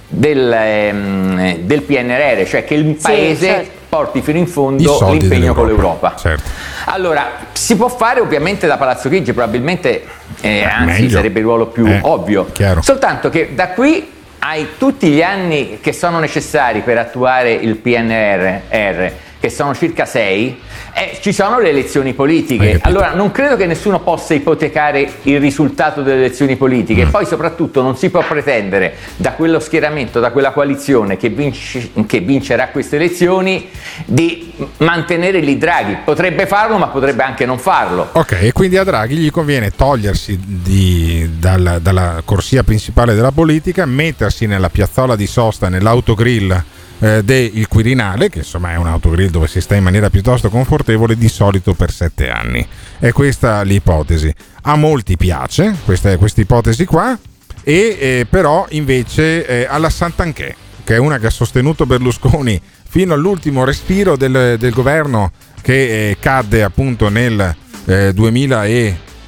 [0.07, 3.71] del, ehm, del PNRR, cioè che il paese certo.
[3.89, 6.13] porti fino in fondo l'impegno con l'Europa.
[6.15, 6.47] Certo.
[6.85, 10.03] Allora, si può fare ovviamente da Palazzo Chigi, probabilmente,
[10.41, 11.09] eh, anzi meglio.
[11.17, 12.45] sarebbe il ruolo più Eh, ovvio.
[12.53, 12.83] chiaro.
[12.83, 14.07] Soltanto che da qui
[14.37, 20.59] hai tutti gli anni che sono necessari per attuare il PNRR, che sono circa sei,
[20.95, 22.79] e ci sono le elezioni politiche.
[22.83, 27.07] Allora non credo che nessuno possa ipotecare il risultato delle elezioni politiche.
[27.07, 32.19] Poi soprattutto non si può pretendere da quello schieramento, da quella coalizione che, vinci- che
[32.19, 33.69] vincerà queste elezioni,
[34.05, 35.97] di mantenere lì Draghi.
[36.03, 38.09] Potrebbe farlo, ma potrebbe anche non farlo.
[38.11, 43.85] Ok, e quindi a Draghi gli conviene togliersi di- dalla, dalla corsia principale della politica,
[43.85, 46.63] mettersi nella piazzola di sosta, nell'autogrill
[47.03, 51.17] eh, del Quirinale, che insomma è un autogrill dove si sta in maniera piuttosto confortevole,
[51.17, 52.65] di solito per sette anni.
[52.97, 54.33] È questa l'ipotesi.
[54.61, 57.17] A molti piace questa, ipotesi qua,
[57.61, 63.13] e eh, però invece eh, alla Santanchè, che è una che ha sostenuto Berlusconi fino
[63.13, 65.31] all'ultimo respiro del, del governo
[65.61, 67.53] che eh, cadde appunto nel
[67.85, 68.13] eh,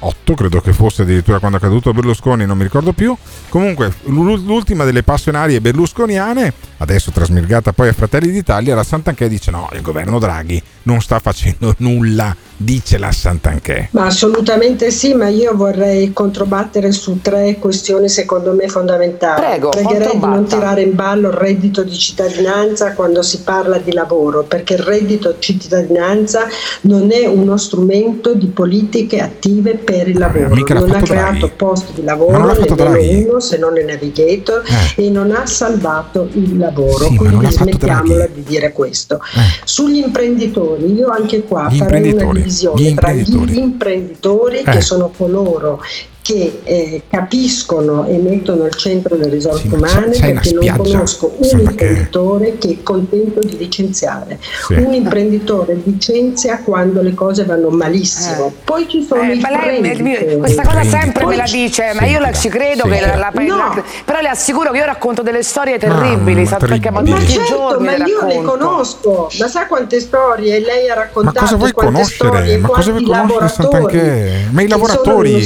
[0.06, 3.16] 2008, credo che fosse addirittura quando è caduto Berlusconi, non mi ricordo più.
[3.48, 9.50] Comunque, l'u- l'ultima delle passionarie berlusconiane, adesso trasmirgata poi a Fratelli d'Italia, la Santanchè dice
[9.50, 13.88] no, il governo Draghi non sta facendo nulla, dice la Santanchè.
[13.92, 19.40] Ma assolutamente sì, ma io vorrei controbattere su tre questioni secondo me fondamentali.
[19.40, 23.92] Prego, Pregherei di non tirare in ballo il reddito di cittadinanza quando si parla di
[23.92, 26.46] lavoro, perché il reddito di cittadinanza
[26.82, 30.54] non è uno strumento di politiche attive per il lavoro.
[30.54, 31.52] mica Non ha creato Draghi.
[31.56, 33.24] posti di lavoro, non Draghi?
[33.28, 34.62] uno se non il navigator,
[34.96, 37.06] e non ha salvato il lavoro.
[37.06, 39.20] Sì, Quindi smettiamola di dire questo.
[39.64, 44.70] Sugli imprenditori, io anche qua Gli farei una divisione gli tra gli imprenditori Eh.
[44.70, 45.80] che sono coloro
[46.26, 50.52] che eh, capiscono e mettono al centro le risorse Sì, ma umane c'è- c'è perché
[50.52, 54.72] non spiaggia, conosco un sembra che- imprenditore che è contento di licenziare Sì.
[54.74, 59.76] un imprenditore licenzia quando le cose vanno malissimo poi ci sono i Eh, ma lei
[59.76, 60.38] imprenditori.
[60.38, 63.30] questa cosa sempre Poi me la dice, ma io la ci credo che la, la-
[63.32, 63.56] No.
[63.56, 67.06] la- però le assicuro che io racconto delle storie terribili, ma sa, perché ma ma
[67.18, 68.50] tutti certo, giorni ma le io le racconto.
[68.50, 71.38] conosco, ma sa quante storie lei ha Ma raccontato?
[71.38, 72.28] cosa vuoi quante conoscere?
[72.30, 74.48] storie, Ma cosa vuoi quanti conoscere?
[74.50, 75.44] Ma i lavoratori?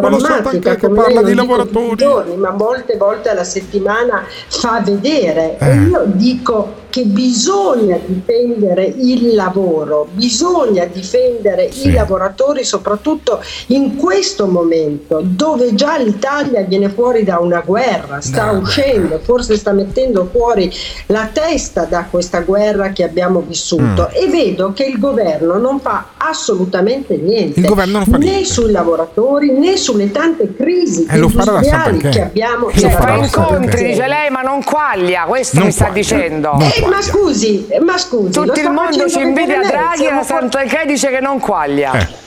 [0.00, 1.96] Ma lo Santanchè drammatica che come parla di lavoratori.
[1.96, 5.56] giorni, ma molte volte alla settimana fa vedere.
[5.58, 5.74] E Eh.
[5.88, 11.88] io dico che bisogna difendere il lavoro, bisogna difendere Sì.
[11.88, 18.50] i lavoratori soprattutto in questo momento dove già l'Italia viene fuori da una guerra, sta
[18.52, 20.72] No, uscendo, forse sta mettendo fuori
[21.06, 24.14] la testa da questa guerra che abbiamo vissuto Mm.
[24.14, 28.44] e vedo che il governo non fa assolutamente niente Il governo non fa né niente.
[28.46, 34.06] sui lavoratori né sulle tante crisi Eh, industriali che abbiamo Eh, Cioè, fa incontri, dice
[34.08, 36.00] lei, ma non quaglia, questo Non mi sta quaglia.
[36.00, 36.50] dicendo.
[36.52, 40.06] Non Eh, ma scusi, ma scusi, Tutto il sta mondo ci invidia vedere lei, Draghi
[40.06, 41.92] e la Santanchè dice che non quaglia.
[42.00, 42.24] Eh.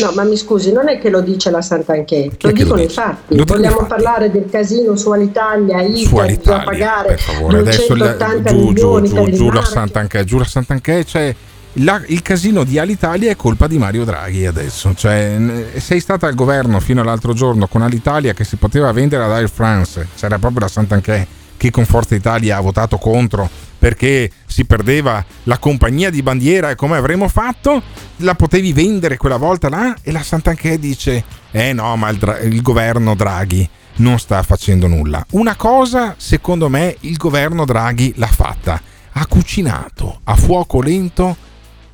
[0.00, 3.36] No, ma mi scusi, non è che lo dice la Sant'Anché, lo dicono i fatti.
[3.40, 3.88] Vogliamo fatti.
[3.88, 8.64] parlare del casino su Alitalia, bisogna Alitalia, pagare per favore, adesso il- 280 giù, giù,
[8.64, 9.64] milioni giù, per il giù la.
[9.64, 11.34] Sant'Anché, giù la Sant'Anché, cioè
[11.74, 16.34] la- il casino di Alitalia è colpa di Mario Draghi adesso, cioè sei stata al
[16.34, 20.60] governo fino all'altro giorno con Alitalia che si poteva vendere ad Air France, c'era proprio
[20.60, 23.48] la Sant'Anché che con Forza Italia ha votato contro
[23.78, 27.82] perché si perdeva la compagnia di bandiera e come avremmo fatto?
[28.18, 32.38] La potevi vendere quella volta là e la Sant'Anché dice eh no ma il, Dra-
[32.40, 35.24] il governo Draghi non sta facendo nulla.
[35.32, 38.80] Una cosa secondo me il governo Draghi l'ha fatta.
[39.16, 41.36] Ha cucinato a fuoco lento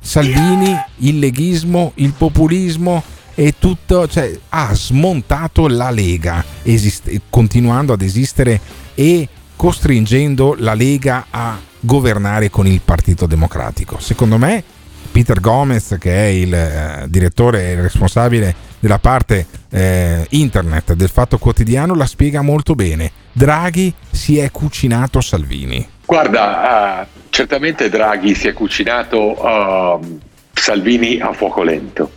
[0.01, 3.03] Salvini, il leghismo, il populismo
[3.35, 8.59] e tutto, cioè ha smontato la Lega, esiste- continuando ad esistere
[8.95, 13.99] e costringendo la Lega a governare con il Partito Democratico.
[13.99, 14.63] Secondo me
[15.11, 21.09] Peter Gomez, che è il eh, direttore e il responsabile della parte eh, internet del
[21.09, 23.11] Fatto Quotidiano, la spiega molto bene.
[23.31, 25.87] Draghi si è cucinato Salvini.
[26.11, 30.19] Guarda, eh, certamente Draghi si è cucinato ehm,
[30.51, 32.11] Salvini a fuoco lento.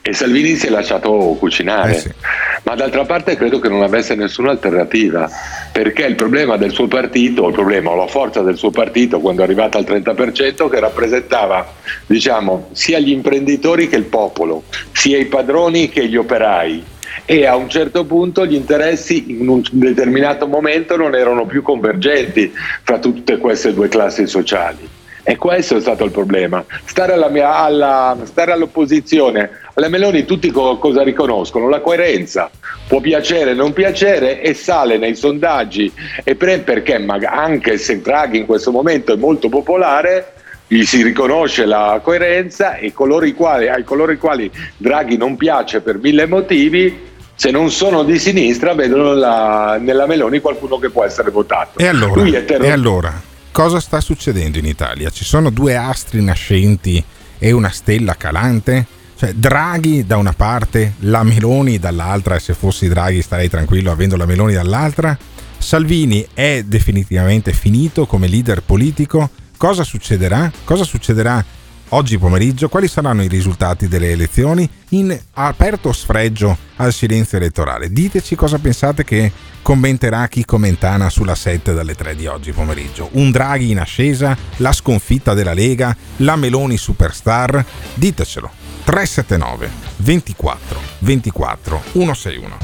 [0.00, 2.14] E Salvini si è lasciato cucinare,
[2.62, 5.28] ma d'altra parte credo che non avesse nessuna alternativa,
[5.70, 9.42] perché il problema del suo partito, il problema o la forza del suo partito quando
[9.42, 11.74] è arrivata al 30%, che rappresentava
[12.06, 14.62] diciamo, sia gli imprenditori che il popolo,
[14.92, 16.82] sia i padroni che gli operai,
[17.24, 22.52] e a un certo punto gli interessi in un determinato momento non erano più convergenti
[22.82, 24.88] fra tutte queste due classi sociali.
[25.22, 26.64] E questo è stato il problema.
[26.86, 31.68] Stare, alla mia- alla- stare all'opposizione, alle Meloni tutti co- cosa riconoscono?
[31.68, 32.50] La coerenza.
[32.86, 35.92] Può piacere o non piacere e sale nei sondaggi
[36.24, 40.32] e pre- perché maga- anche se Draghi in questo momento è molto popolare,
[40.68, 45.98] gli si riconosce la coerenza e quali, ai coloro i quali Draghi non piace per
[45.98, 51.30] mille motivi, se non sono di sinistra, vedono la- nella Meloni qualcuno che può essere
[51.30, 51.78] votato.
[51.78, 55.08] E allora, terro- e allora, cosa sta succedendo in Italia?
[55.08, 57.02] Ci sono due astri nascenti
[57.38, 58.86] e una stella calante?
[59.16, 64.16] Cioè, Draghi da una parte, la Meloni dall'altra, e se fossi Draghi starei tranquillo avendo
[64.16, 65.16] la Meloni dall'altra.
[65.56, 69.30] Salvini è definitivamente finito come leader politico.
[69.58, 70.52] Cosa succederà?
[70.62, 71.44] Cosa succederà
[71.88, 72.68] oggi pomeriggio?
[72.68, 74.70] Quali saranno i risultati delle elezioni?
[74.90, 77.90] In aperto sfregio al silenzio elettorale.
[77.90, 83.08] Diteci cosa pensate che commenterà chi commentana sulla 7 dalle 3 di oggi pomeriggio.
[83.14, 87.64] Un Draghi in ascesa, la sconfitta della Lega, la Meloni superstar?
[87.94, 88.48] Ditecelo.
[88.84, 92.58] 379 24 24 161.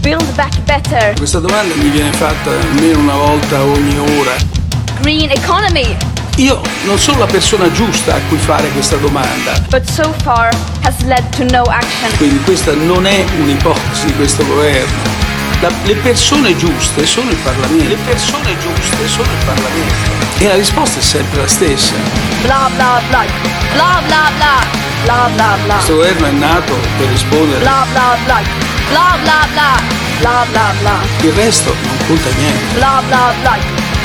[0.00, 1.14] Build back better.
[1.16, 4.67] Questa domanda mi viene fatta almeno una volta ogni ora.
[5.00, 5.96] Green economy.
[6.36, 10.50] Io non sono la persona giusta a cui fare questa domanda, But so far
[10.82, 12.16] has led to no action.
[12.16, 15.16] quindi questa non è un'ipotesi di questo governo.
[15.60, 17.88] La- le persone giuste sono il Parlamento.
[17.88, 20.16] Le persone giuste sono il Parlamento.
[20.38, 21.94] E la risposta è sempre la stessa.
[22.42, 23.24] Blah blah blah.
[23.72, 24.64] Blah blah blah.
[25.04, 25.74] Blah blah blah.
[25.74, 27.58] Questo governo è nato per rispondere.
[27.60, 28.40] Blah blah blah.
[28.90, 29.80] Blah blah blah.
[30.20, 31.00] Blah blah blah.
[31.22, 32.74] Il resto non conta niente.
[32.74, 33.56] Blah blah blah.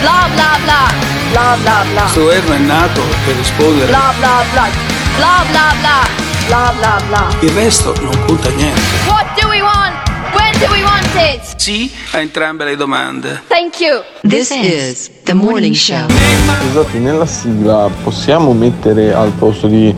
[0.03, 0.91] Blah blah blah.
[1.31, 2.01] Blah blah blah.
[2.01, 3.85] Questo governo è nato per rispondere.
[3.85, 4.67] Blah blah blah.
[5.15, 6.07] Blah blah blah.
[6.47, 7.35] Blah blah blah.
[7.39, 8.81] Il resto non conta niente.
[9.07, 9.95] What do we want?
[10.33, 11.55] When do we want it?
[11.55, 13.43] Sì a entrambe le domande.
[13.47, 14.03] Thank you.
[14.27, 16.05] This is the morning show.
[16.09, 19.95] Scusate, nella sigla possiamo mettere al posto di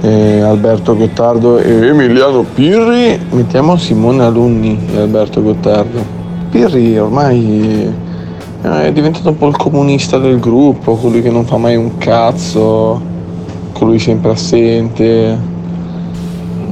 [0.00, 6.02] eh, Alberto Gottardo e Emiliano Pirri, mettiamo Simone Alunni e Alberto Gottardo.
[6.50, 8.08] Pirri ormai
[8.62, 13.00] è diventato un po' il comunista del gruppo, colui che non fa mai un cazzo,
[13.72, 15.38] colui sempre assente,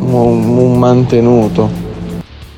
[0.01, 1.88] un, un mantenuto.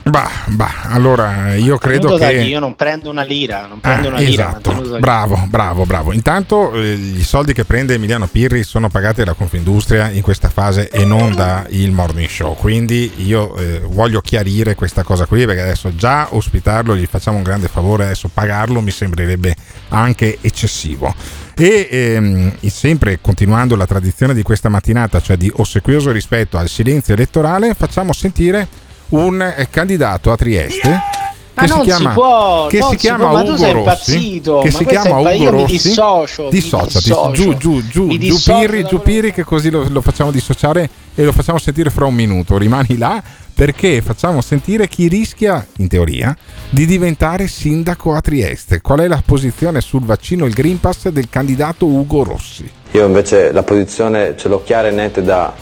[0.02, 2.32] Bah, bah, allora io credo che...
[2.32, 4.48] Io non prendo una lira, non prendo Ah, una lira.
[4.48, 4.98] esatto, chi?
[4.98, 6.12] bravo, bravo, bravo.
[6.12, 10.88] Intanto eh, i soldi che prende Emiliano Pirri sono pagati da Confindustria in questa fase
[10.88, 12.56] e non da il Morning Show.
[12.56, 17.42] Quindi io eh, voglio chiarire questa cosa qui perché adesso già ospitarlo gli facciamo un
[17.42, 19.54] grande favore, adesso pagarlo mi sembrerebbe
[19.90, 21.14] anche eccessivo.
[21.54, 27.12] E ehm, sempre continuando la tradizione di questa mattinata, cioè di ossequioso rispetto al silenzio
[27.12, 28.66] elettorale, facciamo sentire
[29.10, 32.94] un eh, candidato a Trieste Ma che si non si chiama, può, che non si
[32.96, 35.52] si chiama può, ma tu Ugo sei Rossi impazzito, che ma si chiama Ugo io
[35.52, 40.00] mi Rossi dissocio, dissociati giù giù giù giù Pirri giù Pirri che così lo, lo
[40.00, 42.56] facciamo dissociare e lo facciamo sentire fra un minuto.
[42.56, 43.22] Rimani là
[43.60, 46.34] perché facciamo sentire chi rischia in teoria
[46.70, 48.80] di diventare sindaco a Trieste.
[48.80, 52.70] Qual è la posizione sul vaccino il Green Pass del candidato Ugo Rossi?
[52.92, 55.52] Io invece la posizione ce l'ho chiara e netta da,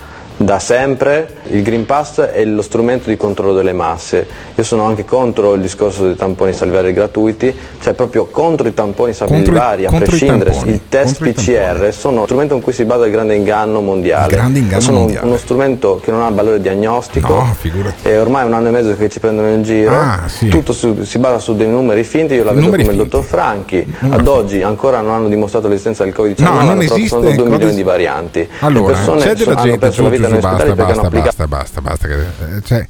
[0.41, 4.25] da sempre il Green Pass è lo strumento di controllo delle masse.
[4.55, 7.53] Io sono anche contro il discorso dei tamponi salvari gratuiti,
[7.83, 10.55] cioè proprio contro i tamponi salvari, a prescindere.
[10.65, 14.33] Il test contro PCR sono uno strumento in cui si basa il grande inganno mondiale.
[14.33, 15.27] grande inganno sono mondiale.
[15.27, 17.35] uno strumento che non ha valore diagnostico.
[17.35, 18.07] No, figurati.
[18.09, 19.99] E ormai è un anno e mezzo che ci prendono in giro.
[19.99, 20.49] Ah, sì.
[20.49, 23.25] Tutto su- si basa su dei numeri finti, io la vedo Numeri come il dottor
[23.25, 23.85] Franchi.
[24.09, 27.49] Ad oggi ancora non hanno dimostrato l'esistenza del Covid-19, No, non esiste sono 2 Covid-
[27.51, 28.49] milioni di varianti.
[28.61, 31.47] Allora, Le persone c'è della hanno gente, perso la vita Negli basta, basta, applicato basta,
[31.47, 32.87] basta, basta, che- cioè,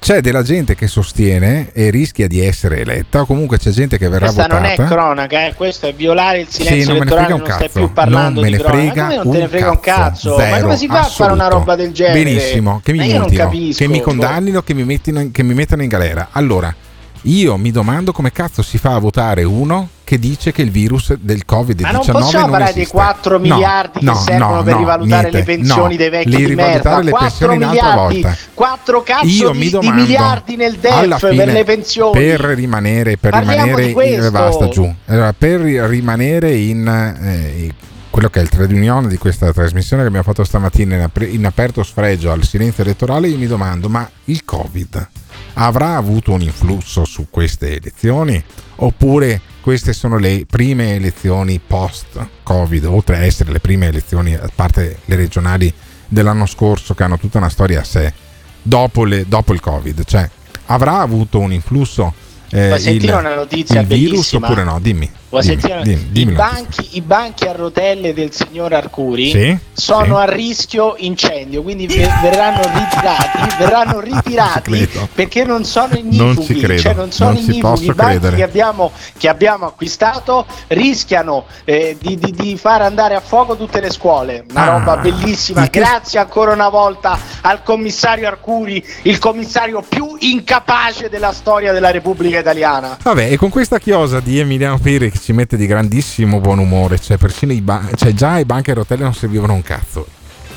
[0.00, 4.08] c'è della gente che sostiene e rischia di essere eletta o comunque c'è gente che
[4.08, 7.04] verrà Questa non votata è cronaca, eh, questo è violare il Sì, silenzio non me
[7.04, 8.82] ne elettorale, non un stai più parlando non me di ne cronaca.
[8.88, 10.36] frega Come non te ne un frega un cazzo?
[10.36, 11.58] Ma zero, come si fa a fare una assoluto.
[11.58, 12.22] roba del genere?
[12.24, 13.78] Benissimo, che mi Ma non capisco.
[13.84, 16.28] che mi condannino, che mi, mettino, che mi mettano in galera.
[16.32, 16.74] Allora,
[17.22, 21.14] io mi domando come cazzo si fa a votare uno che dice che il virus
[21.14, 22.96] del Covid-19 Ma non possiamo parlare dei esiste.
[22.96, 25.96] 4 No, miliardi che no, servono no, per no, rivalutare niente, le pensioni no.
[25.96, 27.00] dei vecchi Li di merda.
[27.00, 28.36] le 4 pensioni un'altra miliardi, volta.
[28.54, 32.12] 4 cazzo Io di, di miliardi nel DEF per fine, le pensioni.
[32.20, 34.94] Per rimanere, per Parliamo rimanere eh, basta giù.
[35.06, 36.86] Allora, per rimanere in
[37.22, 37.72] eh,
[38.10, 41.26] quello che è il trade union di questa trasmissione che abbiamo fatto stamattina in, ap-
[41.26, 45.08] in aperto sfregio al silenzio elettorale, io mi domando, ma il Covid
[45.54, 48.42] avrà avuto un influsso su queste elezioni?
[48.76, 54.98] Oppure queste sono le prime elezioni post-Covid, oltre a essere le prime elezioni, a parte
[55.04, 55.72] le regionali
[56.08, 58.12] dell'anno scorso che hanno tutta una storia a sé,
[58.60, 60.04] dopo, le- dopo il Covid?
[60.04, 60.28] Cioè,
[60.66, 62.12] avrà avuto un influsso
[62.52, 64.78] eh, Vuoi sentire il, una notizia il virus oppure no?
[64.80, 65.10] Dimmi.
[65.32, 65.80] Dimmi, sentire?
[65.82, 70.94] dimmi, dimmi I, banchi, I banchi a rotelle del signor Arcuri Sì, sono a rischio
[70.98, 75.08] incendio, quindi ve- verranno ritirati, verranno ritirati credo.
[75.14, 77.60] perché non sono Non ci ignifughi, credo, cioè non sono non ignifughi.
[77.62, 83.14] posso I banchi che abbiamo, che abbiamo acquistato rischiano eh, di, di- di far andare
[83.14, 84.44] a fuoco tutte le scuole.
[84.50, 85.66] Una Ah, roba bellissima.
[85.70, 91.90] che- Grazie ancora una volta al commissario Arcuri, il commissario più incapace della storia della
[91.90, 92.98] Repubblica Italiana.
[93.02, 96.98] Vabbè, e con questa chiosa di Emiliano Piri che ci mette di grandissimo buon umore,
[96.98, 100.06] cioè persino i ba- cioè già i banchi a rotelle non servivano un cazzo.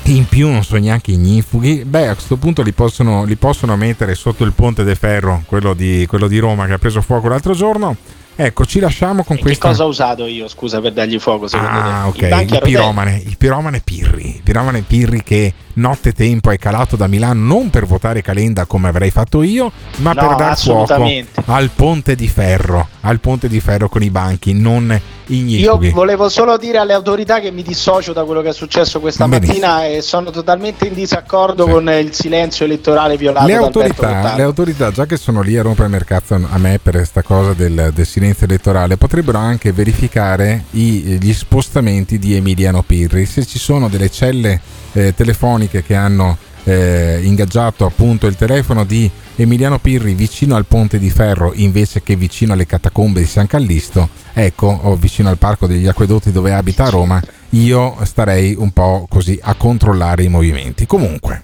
[0.04, 4.14] In più non sono neanche ignifughi, beh a questo punto li possono, li possono mettere
[4.14, 7.54] sotto il ponte de ferro, quello di, quello di Roma che ha preso fuoco l'altro
[7.54, 7.96] giorno.
[8.38, 9.68] Ecco, ci lasciamo con Che questa...
[9.68, 11.78] cosa ho usato io, scusa, per dargli fuoco secondo te?
[11.78, 12.60] Ah, ok, il rotelle?
[12.60, 17.70] piromane, il piromane Pirri, il piromane Pirri che notte tempo è calato da Milano non
[17.70, 20.94] per votare Calenda come avrei fatto io, ma No, per dar fuoco
[21.46, 24.88] al ponte di ferro, al ponte di ferro con i banchi, non
[25.28, 25.90] Io ignifughi.
[25.90, 29.66] volevo solo dire alle autorità che mi dissocio da quello che è successo questa Benissimo.
[29.66, 34.90] mattina e sono totalmente in disaccordo con il silenzio elettorale violato Le autorità, le autorità,
[34.92, 38.06] già che sono lì a rompere il cazzo a me per questa cosa del, del
[38.06, 43.26] silenzio elettorale, potrebbero anche verificare i- gli spostamenti di Emiliano Pirri.
[43.26, 44.60] Se ci sono delle celle
[44.92, 50.98] eh, telefoniche che hanno eh, ingaggiato appunto il telefono di Emiliano Pirri vicino al ponte
[50.98, 55.66] di ferro invece che vicino alle catacombe di San Callisto, ecco, o vicino al parco
[55.66, 60.86] degli acquedotti dove abita Roma, io starei un po' così a controllare i movimenti.
[60.86, 61.42] Comunque,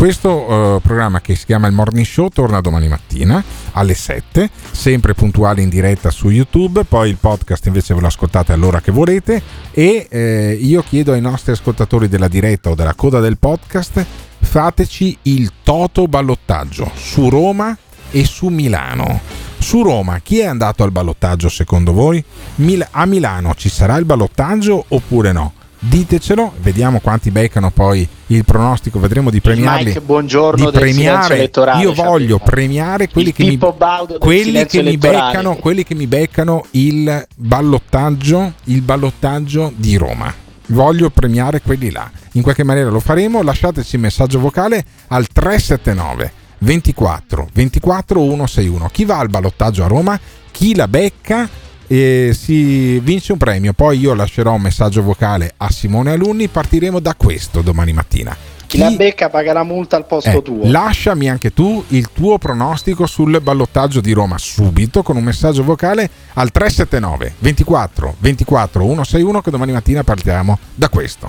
[0.00, 5.12] questo eh, programma che si chiama il Morning Show torna domani mattina alle 7, sempre
[5.12, 9.42] puntuale in diretta su YouTube, poi il podcast invece ve lo ascoltate all'ora che volete
[9.72, 14.06] e eh, io chiedo ai nostri ascoltatori della diretta o della coda del podcast
[14.38, 17.76] fateci il toto ballottaggio su Roma
[18.10, 19.20] e su Milano.
[19.58, 22.24] Su Roma, chi è andato al ballottaggio secondo voi?
[22.54, 25.52] Mil- a Milano ci sarà il ballottaggio oppure no?
[25.82, 29.86] Ditecelo, vediamo quanti beccano poi il pronostico, vedremo di premiarli.
[29.86, 33.58] Mike Buongiorno di premiare, elettorale, io voglio premiare quelli Il che mi
[34.18, 40.32] quelli che, mi beccano, quelli che mi beccano il ballottaggio, il ballottaggio di Roma.
[40.66, 42.10] Voglio premiare quelli là.
[42.32, 43.42] In qualche maniera lo faremo.
[43.42, 48.88] Lasciateci un messaggio vocale al 379 24 24 161.
[48.92, 50.20] Chi va al ballottaggio a Roma?
[50.50, 51.48] Chi la becca?
[51.92, 53.72] E si vince un premio.
[53.72, 56.46] Poi io lascerò un messaggio vocale a Simone Alunni.
[56.46, 58.36] Partiremo da questo domani mattina.
[58.68, 60.60] Chi la becca paga la multa al posto Eh, tuo.
[60.70, 66.08] Lasciami anche tu il tuo pronostico sul ballottaggio di Roma subito con un messaggio vocale
[66.34, 71.28] al 379 24 24 161 che domani mattina partiamo da questo.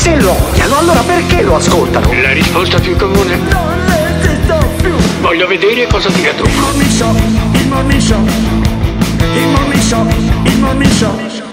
[0.00, 2.10] Se lo odiano, allora perché lo ascoltano?
[2.22, 3.36] La risposta più comune.
[3.36, 4.94] Non resisto più.
[5.20, 6.44] Voglio vedere cosa dirà tu.
[6.46, 7.14] Il morning show,
[7.52, 10.06] il morning show, il morning show,
[10.44, 11.49] il morning show.